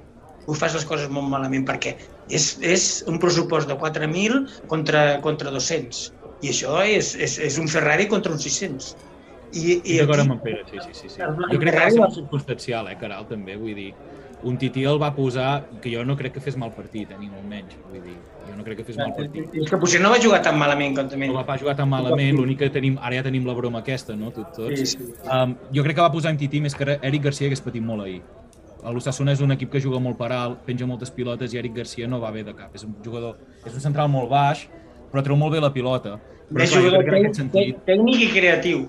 [0.48, 1.94] Ho fas les coses molt malament perquè
[2.32, 6.06] és, és un pressupost de 4.000 contra, contra 200.
[6.42, 8.94] I això és, és, és un Ferrari contra un 600.
[9.48, 11.10] I, i D'acord amb en Pere, sí, sí, sí.
[11.14, 11.20] sí.
[11.24, 13.90] Jo crec que va ser circumstancial, eh, Caral, també, vull dir
[14.48, 17.30] un tití el va posar, que jo no crec que fes mal partit, eh, ni
[17.32, 17.76] molt menys.
[17.88, 18.18] Vull dir,
[18.48, 19.54] jo no crec que fes mal partit.
[19.62, 21.28] És que potser no va jugar tan malament com també.
[21.30, 24.32] No va jugar tan malament, l'únic que tenim, ara ja tenim la broma aquesta, no?
[24.34, 24.80] Tot, tots.
[24.80, 25.12] Sí, sí.
[25.24, 28.06] Um, jo crec que va posar en tití més que Eric Garcia hagués patit molt
[28.06, 28.22] ahir.
[28.88, 32.08] L'Ossassuna és un equip que juga molt per alt, penja moltes pilotes i Eric Garcia
[32.08, 32.74] no va bé de cap.
[32.78, 33.36] És un jugador,
[33.66, 34.64] és un central molt baix,
[35.12, 36.16] però treu molt bé la pilota.
[36.48, 37.80] Però, és clar, jugador tècnic, sentit...
[37.86, 38.84] tècnic i creatiu.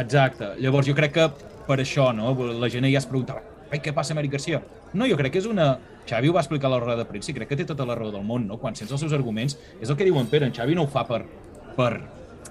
[0.00, 0.54] Exacte.
[0.58, 1.28] Llavors jo crec que
[1.68, 2.34] per això, no?
[2.58, 4.62] La gent ja es preguntava ai, què passa Eric Garcia?
[4.92, 5.74] No, jo crec que és una...
[6.04, 7.94] Xavi ho va explicar a la roda de premsa i crec que té tota la
[7.96, 8.58] raó del món, no?
[8.60, 11.06] Quan sents els seus arguments, és el que diuen Pere, en Xavi no ho fa
[11.08, 11.22] per,
[11.78, 11.92] per,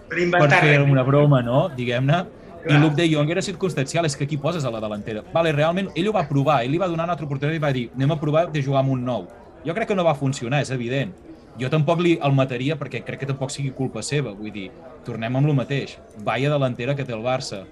[0.09, 1.67] per, per fer una broma, no?
[1.77, 2.23] Diguem-ne.
[2.63, 5.21] I Luke de Jong era circumstancial, és que aquí poses a la delantera.
[5.33, 7.73] Vale, realment, ell ho va provar, ell li va donar una altra oportunitat i va
[7.75, 9.27] dir anem a provar de jugar amb un nou.
[9.67, 11.11] Jo crec que no va funcionar, és evident.
[11.59, 14.69] Jo tampoc li el mataria perquè crec que tampoc sigui culpa seva, vull dir,
[15.05, 15.97] tornem amb el mateix.
[16.23, 17.65] Vaya delantera que té el Barça.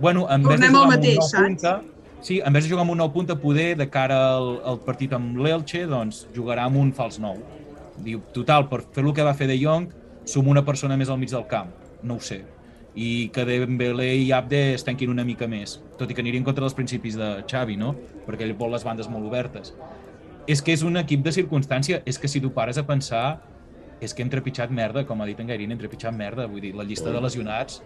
[0.00, 1.74] Bueno, en tornem vez de jugar mateix, amb un punta,
[2.20, 5.12] Sí, en vez de jugar amb un nou punta, poder, de cara al, al partit
[5.14, 7.38] amb l'Elche, doncs jugarà amb un fals nou.
[8.02, 9.88] Diu, total, per fer el que va fer De Jong,
[10.28, 11.72] som una persona més al mig del camp.
[12.02, 12.42] No ho sé.
[12.96, 16.64] I que Dembélé i Abde es tanquin una mica més, tot i que anirien contra
[16.64, 17.92] els principis de Xavi, no?
[18.26, 19.74] Perquè ell vol les bandes molt obertes.
[20.48, 23.26] És que és un equip de circumstància, és que si tu pares a pensar,
[24.00, 26.72] és que hem trepitjat merda, com ha dit en Gairín, hem trepitjat merda, vull dir,
[26.76, 27.82] la llista de lesionats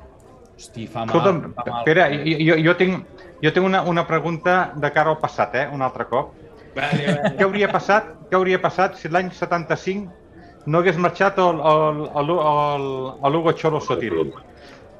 [0.60, 1.16] Hosti, fa mal.
[1.16, 1.84] Escolta'm, fa mal.
[1.86, 2.04] Pere,
[2.44, 5.68] jo, jo tinc, jo tinc una, una pregunta de cara al passat, eh?
[5.72, 6.34] un altre cop.
[6.76, 7.32] Vale, vale.
[7.38, 14.14] Què hauria passat, què hauria passat si l'any 75 no hagués marxat l'Hugo Cholo Sotil?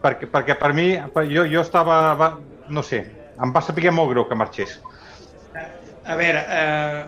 [0.01, 0.95] Perquè, perquè per mi,
[1.29, 2.39] jo, jo estava, va,
[2.73, 3.05] no sé,
[3.41, 4.79] em va saber molt greu que marxés.
[6.09, 7.05] A veure, eh,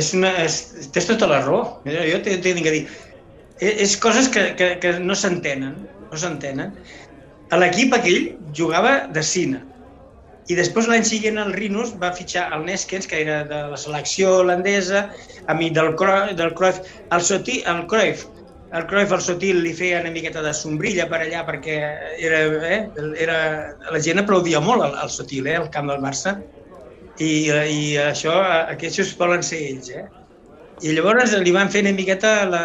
[0.00, 0.54] és una, és,
[0.92, 1.60] tens tota la raó.
[1.86, 2.88] Jo t'he de dir.
[3.60, 5.74] És, és coses que, que, que no s'entenen,
[6.10, 6.74] no s'entenen
[7.50, 9.60] a l'equip aquell jugava de cine.
[10.50, 14.40] I després l'any següent el Rinus va fitxar el Neskens, que era de la selecció
[14.40, 15.06] holandesa,
[15.52, 16.80] amic del, Cruyff, del Cruyff,
[17.14, 18.24] el, Soti, el Cruyff,
[18.72, 21.76] el Cruyff, el Sotil, li feia una miqueta de sombrilla per allà perquè
[22.22, 22.40] era,
[22.70, 22.80] eh,
[23.18, 23.36] era,
[23.90, 26.36] la gent aplaudia molt el, el Sotil, eh, al camp del Barça.
[27.20, 28.34] I, i això,
[28.74, 30.06] aquests volen ser ells, eh?
[30.80, 32.62] I llavors li van fer una miqueta la,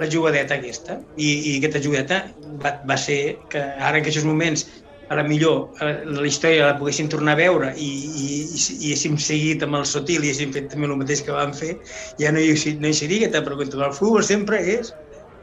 [0.00, 1.00] la jugadeta aquesta.
[1.18, 2.22] I, i aquesta jugadeta
[2.62, 3.20] va, va ser
[3.52, 4.64] que ara en aquests moments
[5.10, 9.64] a la millor la història la poguessin tornar a veure i, i, i, haguéssim seguit
[9.66, 11.72] amb el Sotil i haguéssim fet també el mateix que vam fer,
[12.20, 13.80] ja no hi, no hi seria aquesta pregunta.
[13.88, 14.92] El futbol sempre és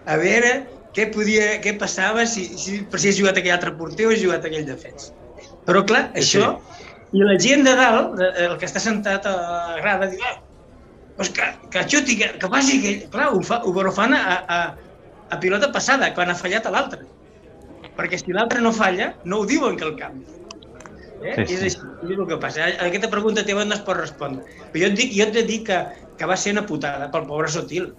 [0.07, 0.53] a veure
[0.95, 4.23] què, podia, què passava si, si, per si has jugat aquell altre porter o has
[4.23, 5.11] jugat aquell defensa.
[5.67, 6.53] Però clar, això,
[7.11, 8.15] i la gent de dalt,
[8.47, 10.37] el que està sentat a la grada, diu, ah,
[11.19, 12.95] pues que, que xuti, que, que faci que...
[13.11, 14.59] Clar, ho, fa, ho fan a, a,
[15.35, 17.03] a pilota passada, quan ha fallat a l'altre.
[17.97, 20.25] Perquè si l'altre no falla, no ho diuen que el canvi.
[21.17, 21.33] Eh?
[21.33, 21.53] Sí, sí.
[21.55, 22.67] És així, és el que passa.
[22.85, 24.43] Aquesta pregunta teva no es pot respondre.
[24.71, 25.79] Però jo et dic, jo et dic que,
[26.19, 27.93] que va ser una putada pel pobre Sotil.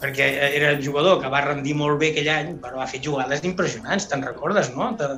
[0.00, 0.26] perquè
[0.56, 4.06] era un jugador que va rendir molt bé aquell any, però va fer jugades impressionants,
[4.08, 4.86] te'n recordes, no?
[4.96, 5.08] De,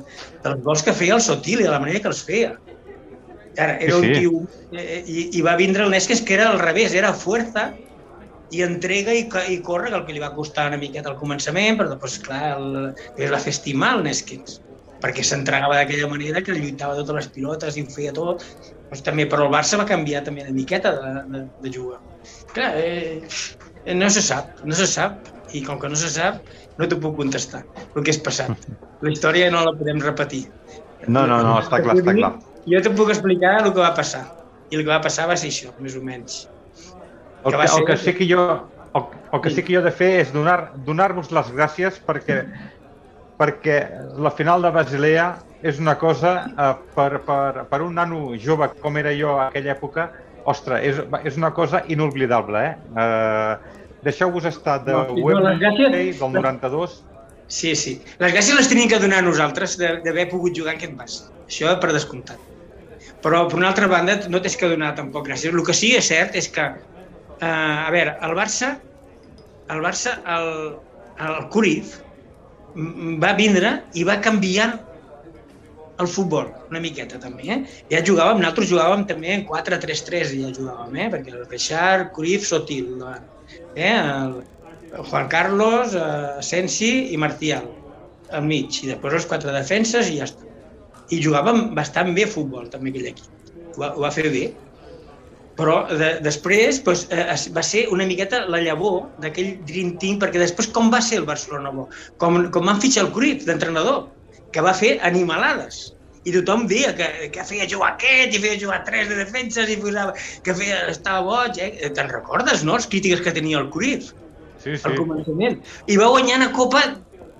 [0.43, 2.49] dels gols que feia el Sotil i de la manera que els feia.
[3.55, 4.13] Ara, era Sí, un sí.
[4.19, 4.41] tio...
[4.75, 7.69] eh, I, I va vindre el Nesques, que era al revés, era fuerza
[8.53, 11.79] i entrega i, i corre, que el que li va costar una miqueta al començament,
[11.79, 14.59] però després, clar, el, es va fer estimar el Neskins,
[15.03, 18.45] perquè s'entregava d'aquella manera que lluitava totes les pilotes i ho feia tot.
[18.89, 21.99] Doncs també, però el Barça va canviar també una miqueta de, de, de jugar.
[22.53, 23.23] Clar, eh,
[23.83, 26.39] eh, no se sap, no se sap, i com que no se sap,
[26.79, 28.69] no t'ho puc contestar, el que és passat.
[29.03, 30.45] La història no la podem repetir.
[31.07, 32.33] No, no, no, està clar, està clar.
[32.69, 34.23] Jo te puc explicar el que va passar.
[34.71, 36.45] I el que va passar va ser això, més o menys.
[37.45, 38.43] El que el que sí que jo
[38.95, 42.43] el, el que sí que jo he de fer és donar- donar-vos les gràcies perquè
[43.39, 43.77] perquè
[44.21, 45.27] la final de Basilea
[45.63, 49.73] és una cosa eh, per, per, per un nano jove com era jo a aquella
[49.73, 50.11] època,
[50.45, 52.75] ostres, és, és una cosa inoblidable, eh?
[52.99, 57.03] eh Deixeu-vos estar de No, no, les gràcies- Wembley del 92.
[57.47, 57.93] Sí, sí.
[58.19, 61.29] Les gràcies les tenim que donar a nosaltres d'haver pogut jugar en aquest Barça.
[61.47, 62.39] Això per descomptat.
[63.23, 65.53] Però, per una altra banda, no tens que donar tampoc gràcies.
[65.53, 66.65] El que sí que és cert és que,
[67.43, 68.71] eh, a veure, el Barça,
[69.73, 70.49] el Barça, el,
[71.27, 71.37] el
[72.75, 74.69] m- va vindre i va canviar
[76.01, 77.59] el futbol, una miqueta també, eh?
[77.91, 81.09] Ja jugàvem, nosaltres jugàvem també en 4-3-3, ja jugàvem, eh?
[81.13, 82.95] Perquè el Reixard, Cruyff, Sotil,
[83.77, 83.93] eh?
[83.93, 84.39] El,
[85.09, 87.69] Juan Carlos, eh, Sensi i Martial
[88.33, 90.47] al mig, i després els quatre defenses i ja està.
[91.13, 93.29] I jugàvem bastant bé futbol, també, aquell equip.
[93.75, 94.43] Ho va, ho va fer bé.
[95.57, 100.41] Però de, després doncs, eh, va ser una miqueta la llavor d'aquell Dream Team, perquè
[100.41, 101.89] després com va ser el Barcelona bo?
[102.21, 104.07] Com, com van fitxar el Cruyff d'entrenador,
[104.53, 105.91] que va fer animalades.
[106.23, 109.77] I tothom deia que, que feia jugar aquest i feia jugar tres de defenses i
[109.81, 111.59] posava, que feia, estava boig.
[111.59, 111.89] Eh?
[111.93, 114.13] Te'n recordes, no?, les crítiques que tenia el Cruyff
[114.63, 114.87] Sí, sí.
[114.87, 115.59] al començament.
[115.91, 116.85] I va guanyar una copa,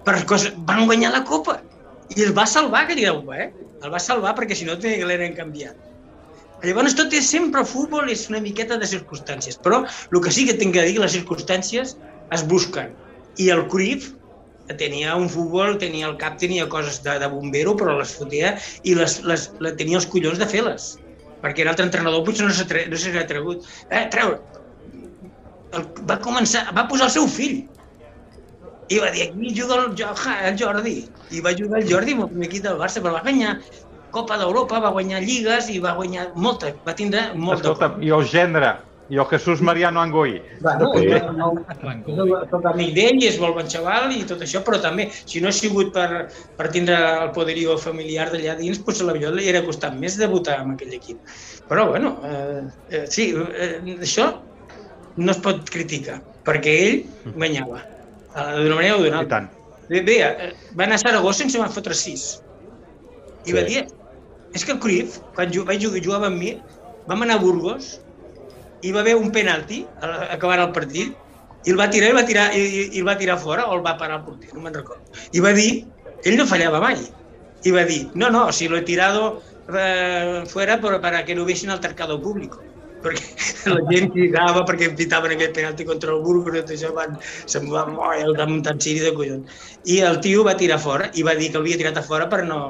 [0.03, 1.61] per cosa, van guanyar la copa.
[2.14, 3.49] I el va salvar, que digueu, eh?
[3.80, 5.92] El va salvar perquè si no tenia que l'eren canviat.
[6.64, 9.59] Llavors tot és sempre futbol, és una miqueta de circumstàncies.
[9.64, 11.95] Però el que sí que tinc que dir, les circumstàncies
[12.34, 12.93] es busquen.
[13.43, 14.14] I el Cruyff
[14.80, 18.55] tenia un futbol, tenia el cap, tenia coses de, de bombero, però les fotia
[18.88, 20.93] i les, les, les, tenia els collons de fer-les.
[21.43, 23.68] Perquè l'altre entrenador potser no s'ha no atregut.
[23.91, 24.39] Eh, treure,
[25.76, 27.64] el, va començar, va posar el seu fill
[28.91, 30.95] i va dir, aquí juga el, el Jordi
[31.32, 33.55] i va jugar el Jordi amb el primer equip del Barça però va guanyar
[34.14, 38.26] Copa d'Europa, va guanyar Lligues i va guanyar molta, va tindre molta Escolta, i el
[38.30, 38.76] gendre,
[39.09, 40.36] i el Jesús Mariano Angoi.
[40.61, 41.07] Bueno, Sí.
[41.09, 44.80] no, no, no, soc amic d'ell i és molt bon xaval i tot això, però
[44.82, 49.09] també, si no ha sigut per, per tindre el poderío familiar d'allà dins, doncs potser
[49.09, 51.20] li hauria costat més debutar amb aquell equip.
[51.68, 54.30] Però, bueno, eh, eh, sí, eh, això
[55.18, 57.03] no es pot criticar, perquè ell
[57.34, 59.39] guanyava, eh, d'una manera o d'una I altra.
[59.39, 59.51] tant.
[59.89, 62.39] Bé, bé, eh, va anar a Saragossa i ens en van fotre sis.
[63.45, 63.53] I Sí.
[63.57, 63.84] va dir,
[64.53, 66.53] és que el Cruyff, quan vaig jugar, jugava amb mi,
[67.09, 67.97] vam anar a Burgos
[68.83, 71.13] i va haver un penalti acabant el partit
[71.63, 73.77] i el va tirar i, va tirar, i, i, i el va tirar fora o
[73.77, 75.03] el va parar el porter, no me'n recordo.
[75.31, 75.69] I va dir,
[76.27, 76.99] ell no fallava mai,
[77.63, 79.41] i va dir, no, no, si lo he tirado
[79.71, 82.59] eh, fuera pero para que no un altercado público
[83.03, 83.23] perquè
[83.73, 87.17] la gent cridava perquè pitaven aquell penalti contra el Burgos i això van,
[87.51, 89.63] se'm va moure el muntar en siri de collons.
[89.91, 92.43] I el tio va tirar fora i va dir que l'havia tirat a fora per
[92.47, 92.61] no...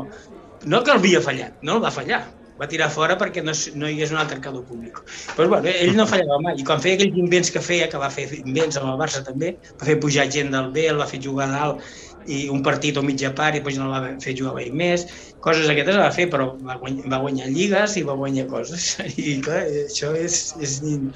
[0.70, 2.24] No que havia fallat, no va fallar.
[2.61, 3.51] Va tirar fora perquè no,
[3.82, 4.99] no hi hagués un altercador públic.
[5.34, 6.59] Però bueno, ell no fallava mai.
[6.61, 9.55] I quan feia aquells invents que feia, que va fer invents amb el Barça també,
[9.82, 11.82] va fer pujar gent del B, el va fer jugar dalt
[12.30, 15.07] i un partit o mitja part i després no el va fer jugar mai més.
[15.43, 18.93] Coses aquestes va fer, però va guanyar, va guanyar lligues i va guanyar coses.
[19.18, 21.09] I clar, això és, és in-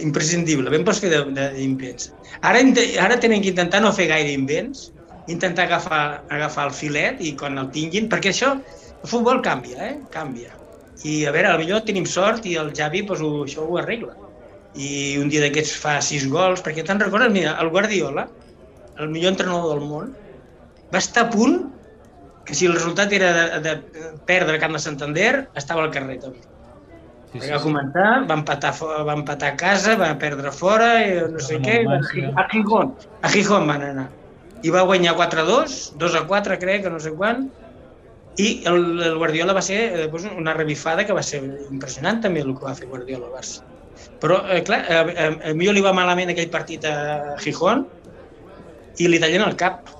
[0.00, 0.72] imprescindible.
[0.72, 2.08] Ben pots fer d'invents.
[2.40, 2.64] Ara,
[3.04, 4.88] ara tenen que intentar no fer gaire invents,
[5.28, 8.56] intentar agafar, agafar el filet i quan el tinguin, perquè això,
[9.02, 9.94] el futbol canvia, eh?
[10.14, 10.54] Canvia.
[11.06, 14.16] I a veure, potser tenim sort i el Javi pues, ho, això ho arregla.
[14.78, 18.26] I un dia d'aquests fa sis gols, perquè te'n recordes, mira, el Guardiola,
[18.98, 20.12] el millor entrenador del món,
[20.92, 21.60] va estar a punt
[22.48, 26.16] que si el resultat era de, de perdre a Camp de Santander, estava al carrer
[26.22, 26.40] també.
[27.28, 28.70] Sí, Sí, va començar, va empatar,
[29.04, 33.68] va empatar a casa, va perdre fora, i no sé què, a Gijón, a Gijón
[33.68, 34.06] van anar.
[34.64, 37.50] I va guanyar 4-2, 2-4 crec, que no sé quan,
[38.38, 41.40] i el, el Guardiola va ser eh, doncs una revifada que va ser
[41.72, 43.66] impressionant també el que va fer Guardiola al Barça.
[44.22, 47.84] Però, eh, clar, a, a, a mi li va malament aquell partit a Gijón
[48.98, 49.90] i li tallen el cap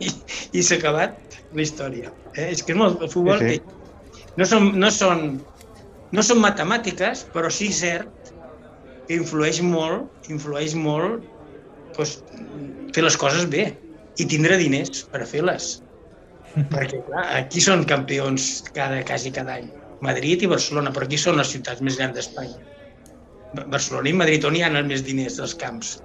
[0.00, 0.08] i,
[0.56, 2.12] i s'ha acabat la història.
[2.34, 2.48] Eh?
[2.48, 4.24] És que és molt, el futbol Sí, sí.
[4.40, 5.22] no són, no són,
[6.16, 8.32] no són matemàtiques, però sí és cert
[9.08, 11.28] que influeix molt, influeix molt
[11.96, 12.20] pues,
[12.96, 13.68] fer les coses bé
[14.16, 15.81] i tindre diners per fer-les.
[16.52, 19.70] Perquè, clar, aquí són campions cada, quasi cada any.
[20.04, 22.58] Madrid i Barcelona, però aquí són les ciutats més grans d'Espanya.
[23.72, 25.98] Barcelona i Madrid, on hi ha els més diners dels camps?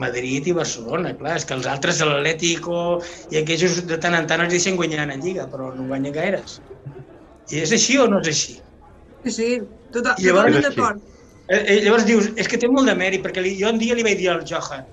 [0.00, 3.00] Madrid i Barcelona, clar, és que els altres, l'Atlético
[3.32, 6.58] i aquells de tant en tant els deixen guanyar en Lliga, però no guanyen gaires.
[7.52, 8.58] I és així o no és així?
[9.24, 9.48] Sí, sí,
[9.94, 11.04] tota, llavors- totalment d'acord.
[11.48, 13.94] Eh, eh, llavors dius, és que té molt de mèrit, perquè li, jo un dia
[13.94, 14.84] li vaig dir al Johan,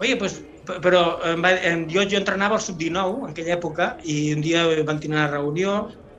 [0.00, 4.34] oye, pues, però em va, em, jo, jo entrenava al sub-19 en aquella època i
[4.34, 5.76] un dia vam tenir una reunió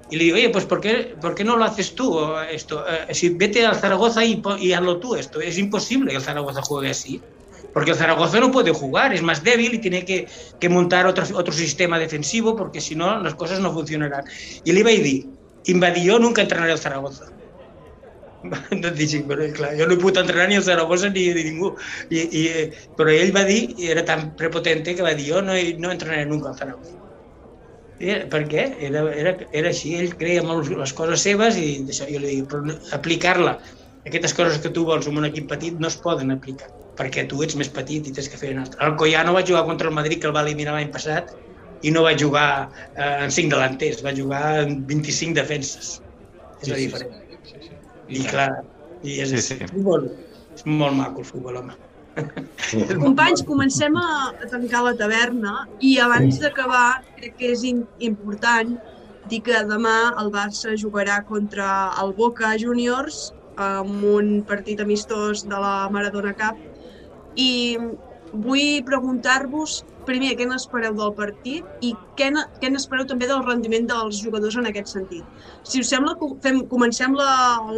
[0.10, 2.18] y le digo, oye, pues ¿por qué, ¿por qué no lo haces tú
[2.50, 2.86] esto?
[2.88, 5.42] Eh, si vete al Zaragoza y, y hazlo tú esto.
[5.42, 7.22] Es imposible que el Zaragoza juegue así.
[7.74, 10.28] Porque el Zaragoza no puede jugar, es más débil y tiene que,
[10.60, 14.24] que montar otro, otro sistema defensivo porque si no las cosas no funcionarán.
[14.64, 15.28] Y le iba a decir,
[15.66, 17.26] invadir yo nunca entrenaré al Zaragoza.
[18.84, 21.72] Doncs dic, però clar, jo no he pogut entrenar ni el Zaragoza ni, ni ningú.
[22.18, 22.44] I, i,
[23.00, 26.26] però ell va dir, i era tan prepotente que va dir, jo no, no entrenaré
[26.34, 26.98] nunca al Zaragoza.
[28.12, 28.64] Era- per què?
[28.88, 29.32] Era, era,
[29.62, 33.54] era així, ell creia molt les coses seves i d'això jo li dic, però aplicar-la,
[34.12, 36.70] aquestes coses que tu vols en un equip petit no es poden aplicar,
[37.02, 38.80] perquè tu ets més petit i tens que fer un altre.
[38.88, 41.34] El Collano va jugar contra el Madrid, que el va eliminar l'any passat,
[41.90, 45.96] i no va jugar eh, en 5 delanters, va jugar en 25 defenses.
[46.62, 47.77] És Sí, la sí, diferència.
[48.08, 48.52] I clar,
[49.04, 49.70] i és, Sí, sí.
[49.72, 50.08] Futbol,
[50.56, 51.76] és molt maco el futbol, home.
[53.06, 55.54] Companys, comencem a, a tancar la taverna
[55.86, 58.74] i abans d'acabar crec que és important
[59.30, 63.28] dir que demà el Barça jugarà contra el Boca Juniors
[63.62, 66.58] amb un partit amistós de la Maradona Cup
[67.38, 67.78] i
[68.34, 72.30] vull preguntar-vos primer què n'espereu del partit i què,
[72.62, 75.24] què n'espereu també del rendiment dels jugadors en aquest sentit.
[75.68, 77.32] Si us sembla, fem, comencem la,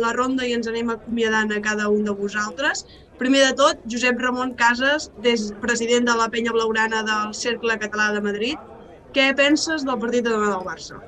[0.03, 2.85] la ronda i ens anem acomiadant a cada un de vosaltres.
[3.19, 8.11] Primer de tot, Josep Ramon Casas, des, president de la penya blaurana del Cercle Català
[8.15, 8.67] de Madrid.
[9.15, 11.01] Què penses del partit de demà del Barça?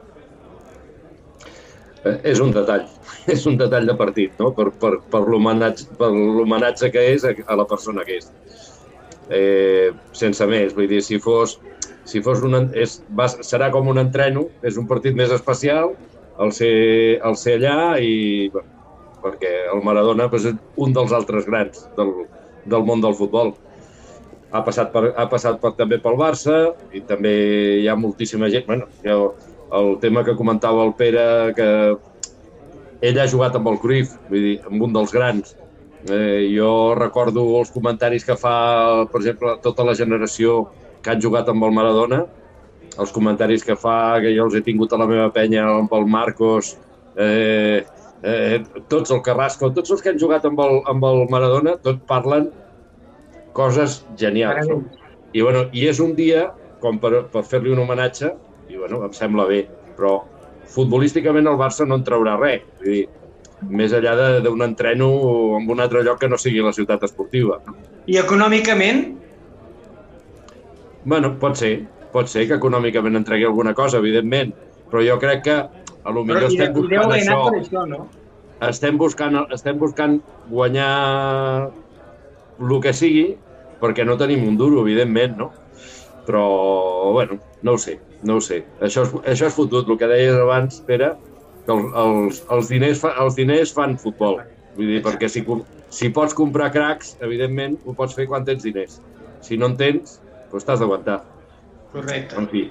[2.01, 2.87] Eh, És un detall,
[3.35, 4.49] és un detall de partit, no?
[4.57, 8.31] per, per, per l'homenatge que és a la persona que és.
[9.31, 11.55] Eh, sense més, vull dir, si fos,
[12.07, 15.93] si fos un, és, va, serà com un entreno, és un partit més especial,
[16.41, 16.73] el ser,
[17.23, 18.67] el ser allà i, bueno,
[19.21, 22.13] perquè el Maradona doncs, és un dels altres grans del,
[22.65, 23.53] del món del futbol.
[24.51, 26.57] Ha passat, per, ha passat per, també pel Barça
[26.91, 27.33] i també
[27.79, 28.65] hi ha moltíssima gent.
[28.67, 29.33] Bueno, jo,
[29.77, 31.25] el tema que comentava el Pere,
[31.55, 31.69] que
[33.07, 35.55] ell ha jugat amb el Cruyff, vull dir, amb un dels grans.
[36.09, 40.63] Eh, jo recordo els comentaris que fa, per exemple, tota la generació
[41.01, 42.23] que han jugat amb el Maradona,
[42.99, 46.07] els comentaris que fa, que jo els he tingut a la meva penya amb el
[46.09, 46.73] Marcos,
[47.15, 47.85] eh,
[48.23, 48.57] eh,
[48.89, 52.49] tots el Carrasco, tots els que han jugat amb el, amb el Maradona, tots parlen
[53.53, 54.67] coses genials.
[54.67, 54.81] No?
[55.31, 56.49] I, bueno, I és un dia
[56.81, 58.33] com per, per fer-li un homenatge,
[58.71, 59.63] i bueno, em sembla bé,
[59.97, 60.21] però
[60.71, 62.65] futbolísticament el Barça no en traurà res.
[62.81, 63.03] Vull dir,
[63.69, 65.09] més enllà d'un entreno
[65.59, 67.59] en un altre lloc que no sigui la ciutat esportiva.
[68.09, 69.03] I econòmicament,
[71.03, 74.51] Bueno, pot ser, pot ser que econòmicament en tregui alguna cosa, evidentment,
[74.91, 78.01] però jo crec que a lo millor però estem buscant això, això, no?
[78.67, 80.91] estem buscant, estem buscant guanyar
[82.61, 83.25] el que sigui,
[83.81, 85.49] perquè no tenim un duro, evidentment, no?
[86.27, 86.45] Però,
[87.15, 88.61] bueno, no ho sé, no ho sé.
[88.79, 91.15] Això és, això és fotut, el que deies abans, Pere,
[91.65, 94.41] que el, els, els, diners fa, els diners fan futbol.
[94.75, 95.43] Vull dir, perquè si,
[95.91, 98.99] si pots comprar cracs, evidentment, ho pots fer quan tens diners.
[99.45, 100.19] Si no en tens,
[100.51, 101.21] doncs t'has d'aguantar.
[101.91, 102.37] Correcte.
[102.39, 102.69] En fi,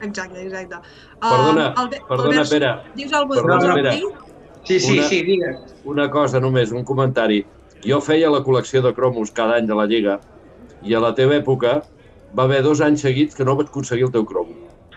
[0.00, 0.76] Exacte, exacte.
[1.20, 2.68] Perdona, Uh, Albe- perdona, Albert, Pere.
[2.96, 3.90] Dius alguna Perdona, cosa, Pere.
[3.90, 4.28] Martí?
[4.64, 5.74] Sí, sí, Una- sí, digues.
[5.84, 7.42] una cosa només, un comentari.
[7.84, 10.18] Jo feia la col·lecció de cromos cada any de la Lliga
[10.82, 11.82] i a la teva època
[12.36, 14.54] va haver dos anys seguits que no vaig aconseguir el teu cromo.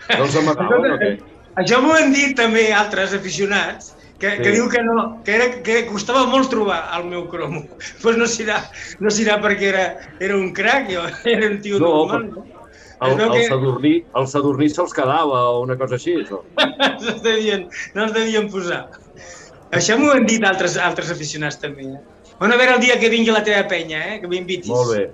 [0.18, 1.12] No els amagaven o què?
[1.60, 4.54] Això m'ho han dit també altres aficionats, que, que Sí.
[4.56, 7.64] diu que no, que, era, que costava molt trobar el meu cromo.
[7.68, 8.60] Doncs pues no serà,
[9.00, 9.84] no serà perquè era,
[10.20, 11.02] era un crac, jo
[11.36, 12.44] era un tio No, normal, no?
[13.04, 16.40] El, el, que- sadurní, el sadurní se'ls quedava o una cosa així, això.
[17.04, 18.86] No devien, no es devien posar.
[19.74, 21.84] Això m'ho han dit altres, altres aficionats també.
[21.90, 21.98] Eh?
[22.38, 24.20] Bueno, a veure el dia que vingui la teva penya, eh?
[24.22, 24.70] que m'invitis.
[24.70, 25.04] Molt bé.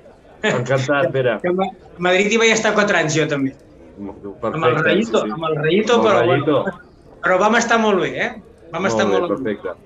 [0.52, 1.34] Encantat, Pere.
[1.42, 3.54] Que a Madrid hi vaig estar 4 anys jo també.
[4.00, 6.64] Perfecte, amb el Rayito, amb el Rayito, Amb el però, Rayito.
[7.22, 8.30] però vam estar molt bé, eh?
[8.72, 9.56] Vam estar molt bé, molt bé.
[9.56, 9.78] perfecte.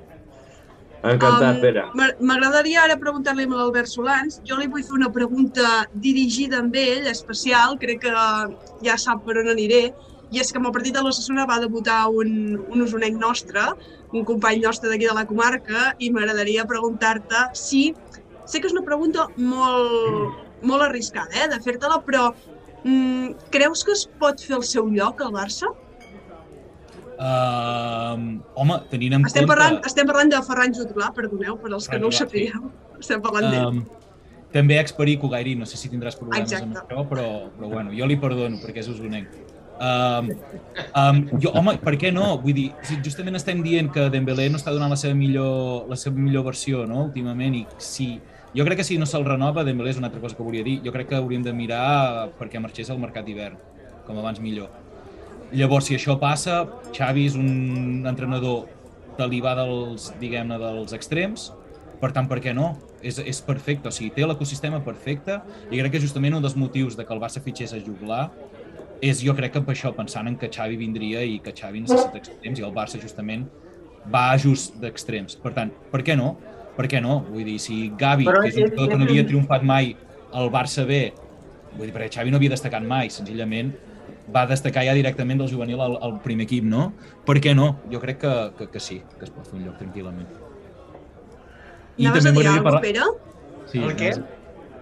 [1.04, 1.82] Encantat, Um, Pere.
[1.94, 4.40] m'a- M'agradaria ara preguntar-li a l'Albert Solans.
[4.42, 8.12] Jo li vull fer una pregunta dirigida amb ell, especial, crec que
[8.82, 9.92] ja sap per on aniré,
[10.30, 13.60] i és que amb el partit de l'Ossassuna va debutar un, un usonenc nostre,
[14.12, 17.94] un company nostre d'aquí de la comarca, i m'agradaria preguntar-te si...
[18.46, 22.34] Sé que és una pregunta molt, molt arriscada, eh, de fer-te-la, però
[22.84, 25.72] mm, creus que es pot fer el seu lloc al Barça?
[27.14, 29.52] Uh, home, tenint en Estem compte...
[29.54, 32.72] parlant, estem parlant de Ferran Jutglà, perdoneu, per als que no ho Ferran sapigueu.
[33.04, 33.68] Estem parlant d'ell.
[33.82, 34.04] Um,
[34.54, 36.70] també experico Gairi, no sé si tindràs problemes Exacte.
[36.70, 37.26] amb això, però,
[37.56, 39.32] però bueno, jo li perdono perquè és usonenc.
[39.74, 40.28] Um,
[40.94, 42.36] um, jo, home, per què no?
[42.42, 42.68] Vull dir,
[43.02, 46.84] justament estem dient que Dembélé no està donant la seva millor, la seva millor versió,
[46.86, 48.14] no?, últimament, i si...
[48.54, 50.76] Jo crec que si no se'l renova, Dembélé és una altra cosa que volia dir,
[50.84, 53.58] jo crec que hauríem de mirar perquè marxés al mercat d'hivern,
[54.06, 54.70] com abans millor.
[55.54, 56.60] Llavors, si això passa,
[56.94, 58.68] Xavi és un entrenador
[59.18, 61.50] talibà dels, diguem-ne, dels extrems,
[62.00, 62.72] per tant, per què no?
[63.02, 65.40] És, és perfecte, o sigui, té l'ecosistema perfecte
[65.70, 68.28] i crec que justament un dels motius de que el Barça fitxés a Juglar
[69.04, 72.22] és jo crec que per això, pensant en que Xavi vindria i que Xavi necessita
[72.22, 73.46] extrems i el Barça justament
[74.14, 75.38] va just d'extrems.
[75.42, 76.34] Per tant, per què no?
[76.76, 77.20] Per què no?
[77.30, 79.92] Vull dir, si Gavi, Però que és un jugador que no havia triomfat mai
[80.34, 81.12] al Barça B,
[81.76, 83.74] vull dir, perquè Xavi no havia destacat mai, senzillament
[84.34, 86.88] va destacar ja directament del juvenil al, al primer equip, no?
[87.28, 87.74] Per què no?
[87.92, 90.26] Jo crec que, que, que sí, que es pot fer un lloc tranquil·lament.
[91.98, 93.04] Anaves a dir alguna cosa, Pere?
[93.70, 94.10] Sí, El què?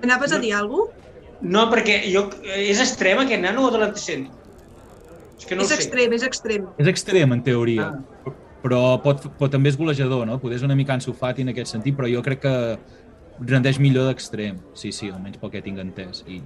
[0.03, 0.99] Anaves a dir alguna cosa?
[1.43, 4.29] No, perquè jo, és extrem aquest nano o de l'antecent?
[5.41, 6.69] És que no és extrem, és extrem.
[6.79, 8.12] És extrem, en teoria, Ah.
[8.63, 10.39] Però, pot, però també és golejador, no?
[10.41, 12.55] Poder és una mica ensofat en aquest sentit, però jo crec que
[13.41, 14.61] rendeix millor d'extrem.
[14.79, 16.23] Sí, sí, almenys pel que tinc entès.
[16.31, 16.39] I,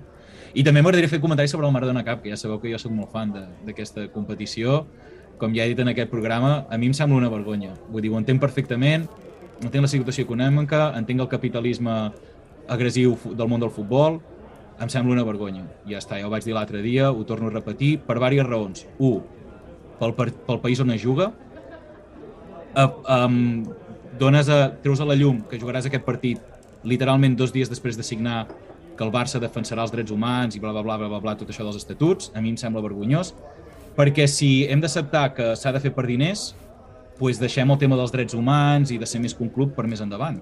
[0.57, 2.95] i també m'agradaria fer comentaris sobre el Maradona Cup, que ja sabeu que jo sóc
[2.95, 3.35] molt fan
[3.67, 4.85] d'aquesta competició.
[5.41, 7.75] Com ja he dit en aquest programa, a mi em sembla una vergonya.
[7.93, 9.05] Vull dir, ho entenc perfectament,
[9.61, 11.99] entenc la situació econòmica, entenc el capitalisme
[12.73, 14.23] agressiu del món del futbol,
[14.81, 15.67] em sembla una vergonya.
[15.89, 18.87] Ja està, ja ho vaig dir l'altre dia, ho torno a repetir, per diverses raons.
[18.97, 19.21] Un,
[20.01, 21.35] pel, pel país on es juga,
[22.77, 23.65] uh, um,
[24.19, 26.41] dones a, treus a la llum que jugaràs aquest partit
[26.87, 28.47] literalment dos dies després de signar
[28.97, 31.51] que el Barça defensarà els drets humans i bla, bla, bla, bla, bla, bla tot
[31.53, 33.35] això dels estatuts, a mi em sembla vergonyós,
[33.97, 36.55] perquè si hem d'acceptar que s'ha de fer per diners,
[37.19, 39.87] doncs deixem el tema dels drets humans i de ser més que un club per
[39.89, 40.41] més endavant.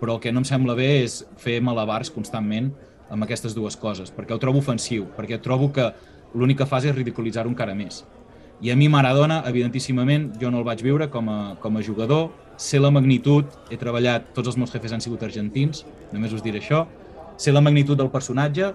[0.00, 2.72] Però el que no em sembla bé és fer malabars constantment
[3.12, 5.90] amb aquestes dues coses, perquè ho trobo ofensiu, perquè trobo que
[6.34, 8.02] l'únic que fas és ridiculitzar-ho encara més.
[8.64, 12.30] I a mi Maradona, evidentíssimament, jo no el vaig viure com a, com a jugador,
[12.56, 15.82] sé la magnitud, he treballat, tots els meus jefes han sigut argentins,
[16.14, 16.86] només us diré això,
[17.36, 18.70] sé la magnitud del personatge,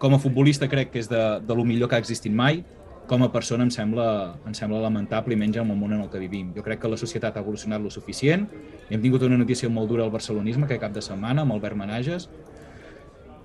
[0.00, 2.62] com a futbolista crec que és de, de lo millor que ha existit mai,
[3.10, 4.08] com a persona em sembla,
[4.48, 6.54] em sembla lamentable i menys en el món en el que vivim.
[6.56, 8.48] Jo crec que la societat ha evolucionat lo suficient,
[8.88, 12.30] hem tingut una notícia molt dura al barcelonisme aquest cap de setmana amb Albert Manages,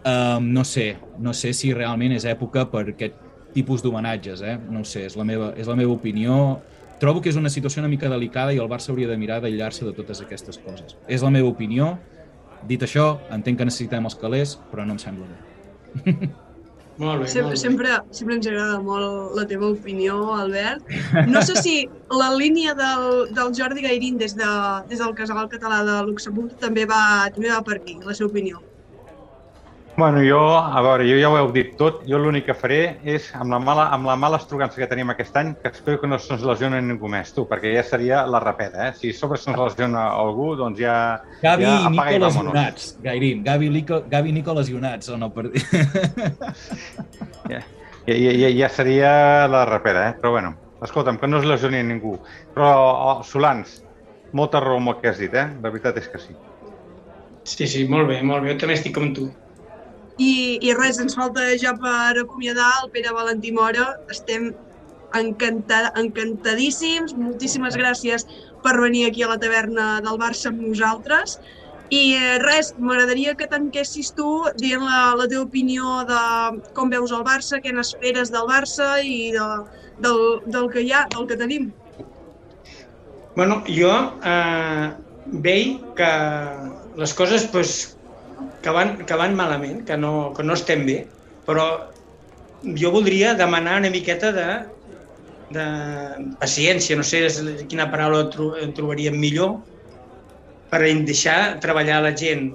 [0.04, 3.20] Um, no sé, no sé si realment és època per aquest
[3.54, 4.58] tipus d'homenatges, eh?
[4.70, 6.60] no ho sé, és la, meva, és la meva opinió.
[7.02, 9.86] Trobo que és una situació una mica delicada i el Barça hauria de mirar d'aïllar-se
[9.88, 10.96] de totes aquestes coses.
[11.08, 11.96] És la meva opinió.
[12.70, 16.14] Dit això, entenc que necessitem els calés, però no em sembla bé.
[17.02, 17.58] Molt bé, Sempre, molt bé.
[17.58, 20.84] sempre, sempre ens agrada molt la teva opinió, Albert.
[21.32, 21.74] No sé si
[22.14, 24.50] la línia del, del Jordi Gairín des, de,
[24.92, 28.60] des del Casal Català de Luxemburg també va, també va per aquí, la seva opinió.
[30.02, 32.00] Bueno, jo, a veure, jo ja ho heu dit tot.
[32.10, 35.36] Jo l'únic que faré és, amb la mala, amb la mala estrugança que tenim aquest
[35.38, 38.88] any, que espero que no se'ns lesioni ningú més, tu, perquè ja seria la rapeda,
[38.88, 38.96] eh?
[38.98, 40.96] Si a sobre se'ns lesiona algú, doncs ja...
[41.44, 43.44] Gavi ja i Nico lesionats, Gairín.
[43.46, 45.30] Gavi, Nico, Gavi i Nico lesionats o no?
[45.36, 45.52] Per...
[47.52, 49.12] Ja, ja, ja, ja seria
[49.54, 50.16] la rapera, eh?
[50.18, 52.16] Però bueno, escolta'm, que no es lesioni ningú.
[52.56, 52.72] Però,
[53.12, 53.84] oh, Solans,
[54.34, 55.46] molta raó amb el que has dit, eh?
[55.62, 56.34] La veritat és que sí.
[57.46, 58.56] Sí, sí, molt bé, molt bé.
[58.56, 59.30] Jo també estic com tu.
[60.18, 63.88] I, I res, ens falta ja per acomiadar el Pere Valentí Mora.
[64.12, 64.52] Estem
[65.18, 67.16] encantada, encantadíssims.
[67.18, 68.28] Moltíssimes gràcies
[68.64, 71.40] per venir aquí a la taverna del Barça amb nosaltres.
[71.92, 74.28] I eh, res, m'agradaria que tanquessis tu
[74.60, 76.22] dient la, la teva opinió de
[76.78, 79.48] com veus el Barça, què n'esperes del Barça i de,
[80.06, 81.72] del, del que hi ha, del que tenim.
[83.36, 83.92] Bueno, jo
[84.28, 84.92] eh,
[85.44, 86.12] veig que
[87.00, 87.98] les coses pues,
[88.62, 91.00] que, van, que van malament, que no, que no estem bé,
[91.48, 91.68] però
[92.78, 94.48] jo voldria demanar una miqueta de,
[95.56, 95.68] de
[96.42, 97.26] paciència, no sé
[97.70, 99.60] quina paraula tro, trobaríem millor,
[100.72, 102.52] per deixar treballar la gent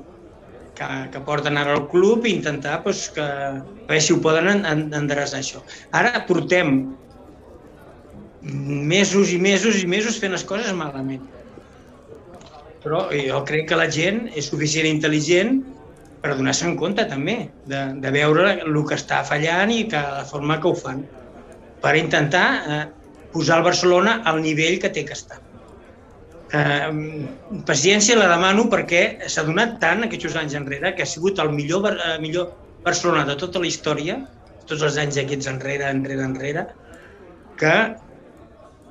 [0.77, 4.49] que, que porten ara al club i intentar pues, que, a veure si ho poden
[4.53, 5.63] en, en, endreçar això.
[5.97, 6.79] Ara portem
[8.47, 11.25] mesos i mesos i mesos fent les coses malament.
[12.85, 15.59] Però jo crec que la gent és suficient intel·ligent
[16.27, 17.37] per donar-se en compte també
[17.71, 21.05] de, de veure el que està fallant i que la forma que ho fan
[21.83, 22.85] per intentar eh,
[23.35, 25.39] posar el Barcelona al nivell que té que estar.
[26.57, 26.89] Eh,
[27.69, 31.93] paciència la demano perquè s'ha donat tant aquests anys enrere que ha sigut el millor,
[31.95, 32.51] eh, millor
[32.87, 34.19] Barcelona de tota la història,
[34.67, 36.67] tots els anys aquests enrere, enrere, enrere,
[37.61, 37.77] que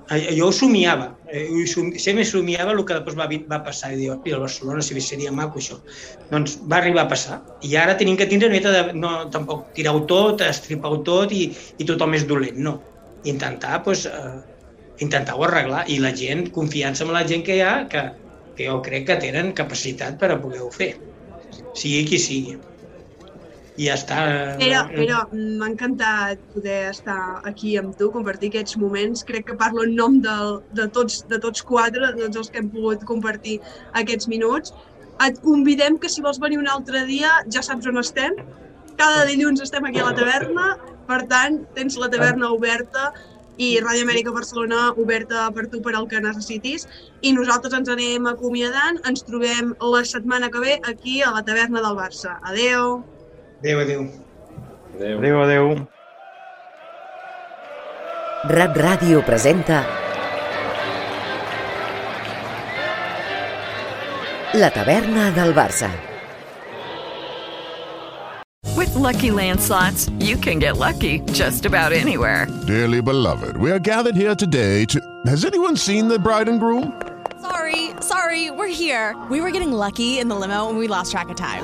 [0.09, 4.13] jo ho somiava, eh, som, sempre somiava el que després va, va passar i diu,
[4.13, 5.79] "Hosti, el Barcelona si seria maco això.
[6.29, 10.05] Doncs va arribar a passar i ara tenim que tindre una de, no, tampoc tirar-ho
[10.05, 11.47] tot, estripar-ho tot i,
[11.77, 12.75] i tothom és dolent, no.
[13.23, 14.41] Intentar, doncs, eh,
[14.99, 18.05] intentar-ho arreglar i la gent, confiança en la gent que hi ha, que,
[18.55, 20.93] que jo crec que tenen capacitat per a poder-ho fer,
[21.73, 22.59] sigui qui sigui.
[23.75, 24.17] I ja està.
[24.59, 27.19] Pere, Pere, m'ha encantat poder estar
[27.49, 29.25] aquí amb tu, compartir aquests moments.
[29.27, 30.35] Crec que parlo en nom de,
[30.77, 33.59] de, tots, de tots quatre, de tots els que hem pogut compartir
[34.01, 34.71] aquests minuts.
[35.25, 38.39] Et convidem que si vols venir un altre dia, ja saps on estem.
[38.95, 40.75] Cada dilluns estem aquí a la taverna,
[41.07, 43.09] per tant, tens la taverna oberta
[43.59, 46.87] i Ràdio Amèrica Barcelona oberta per tu per al que necessitis.
[47.23, 48.99] I nosaltres ens anem acomiadant.
[49.07, 52.39] Ens trobem la setmana que ve aquí a la taverna del Barça.
[52.43, 53.03] Adeu!
[53.65, 54.11] Adéu, adéu.
[54.93, 55.17] Adéu.
[55.17, 55.87] Adéu, adéu.
[58.43, 59.83] Rap Ràdio presenta
[64.53, 65.89] La taverna del Barça.
[68.77, 72.45] With Lucky Land slots, you can get lucky just about anywhere.
[72.67, 75.01] Dearly beloved, we are gathered here today to.
[75.25, 76.93] Has anyone seen the bride and groom?
[77.41, 79.15] Sorry, sorry, we're here.
[79.31, 81.63] We were getting lucky in the limo and we lost track of time.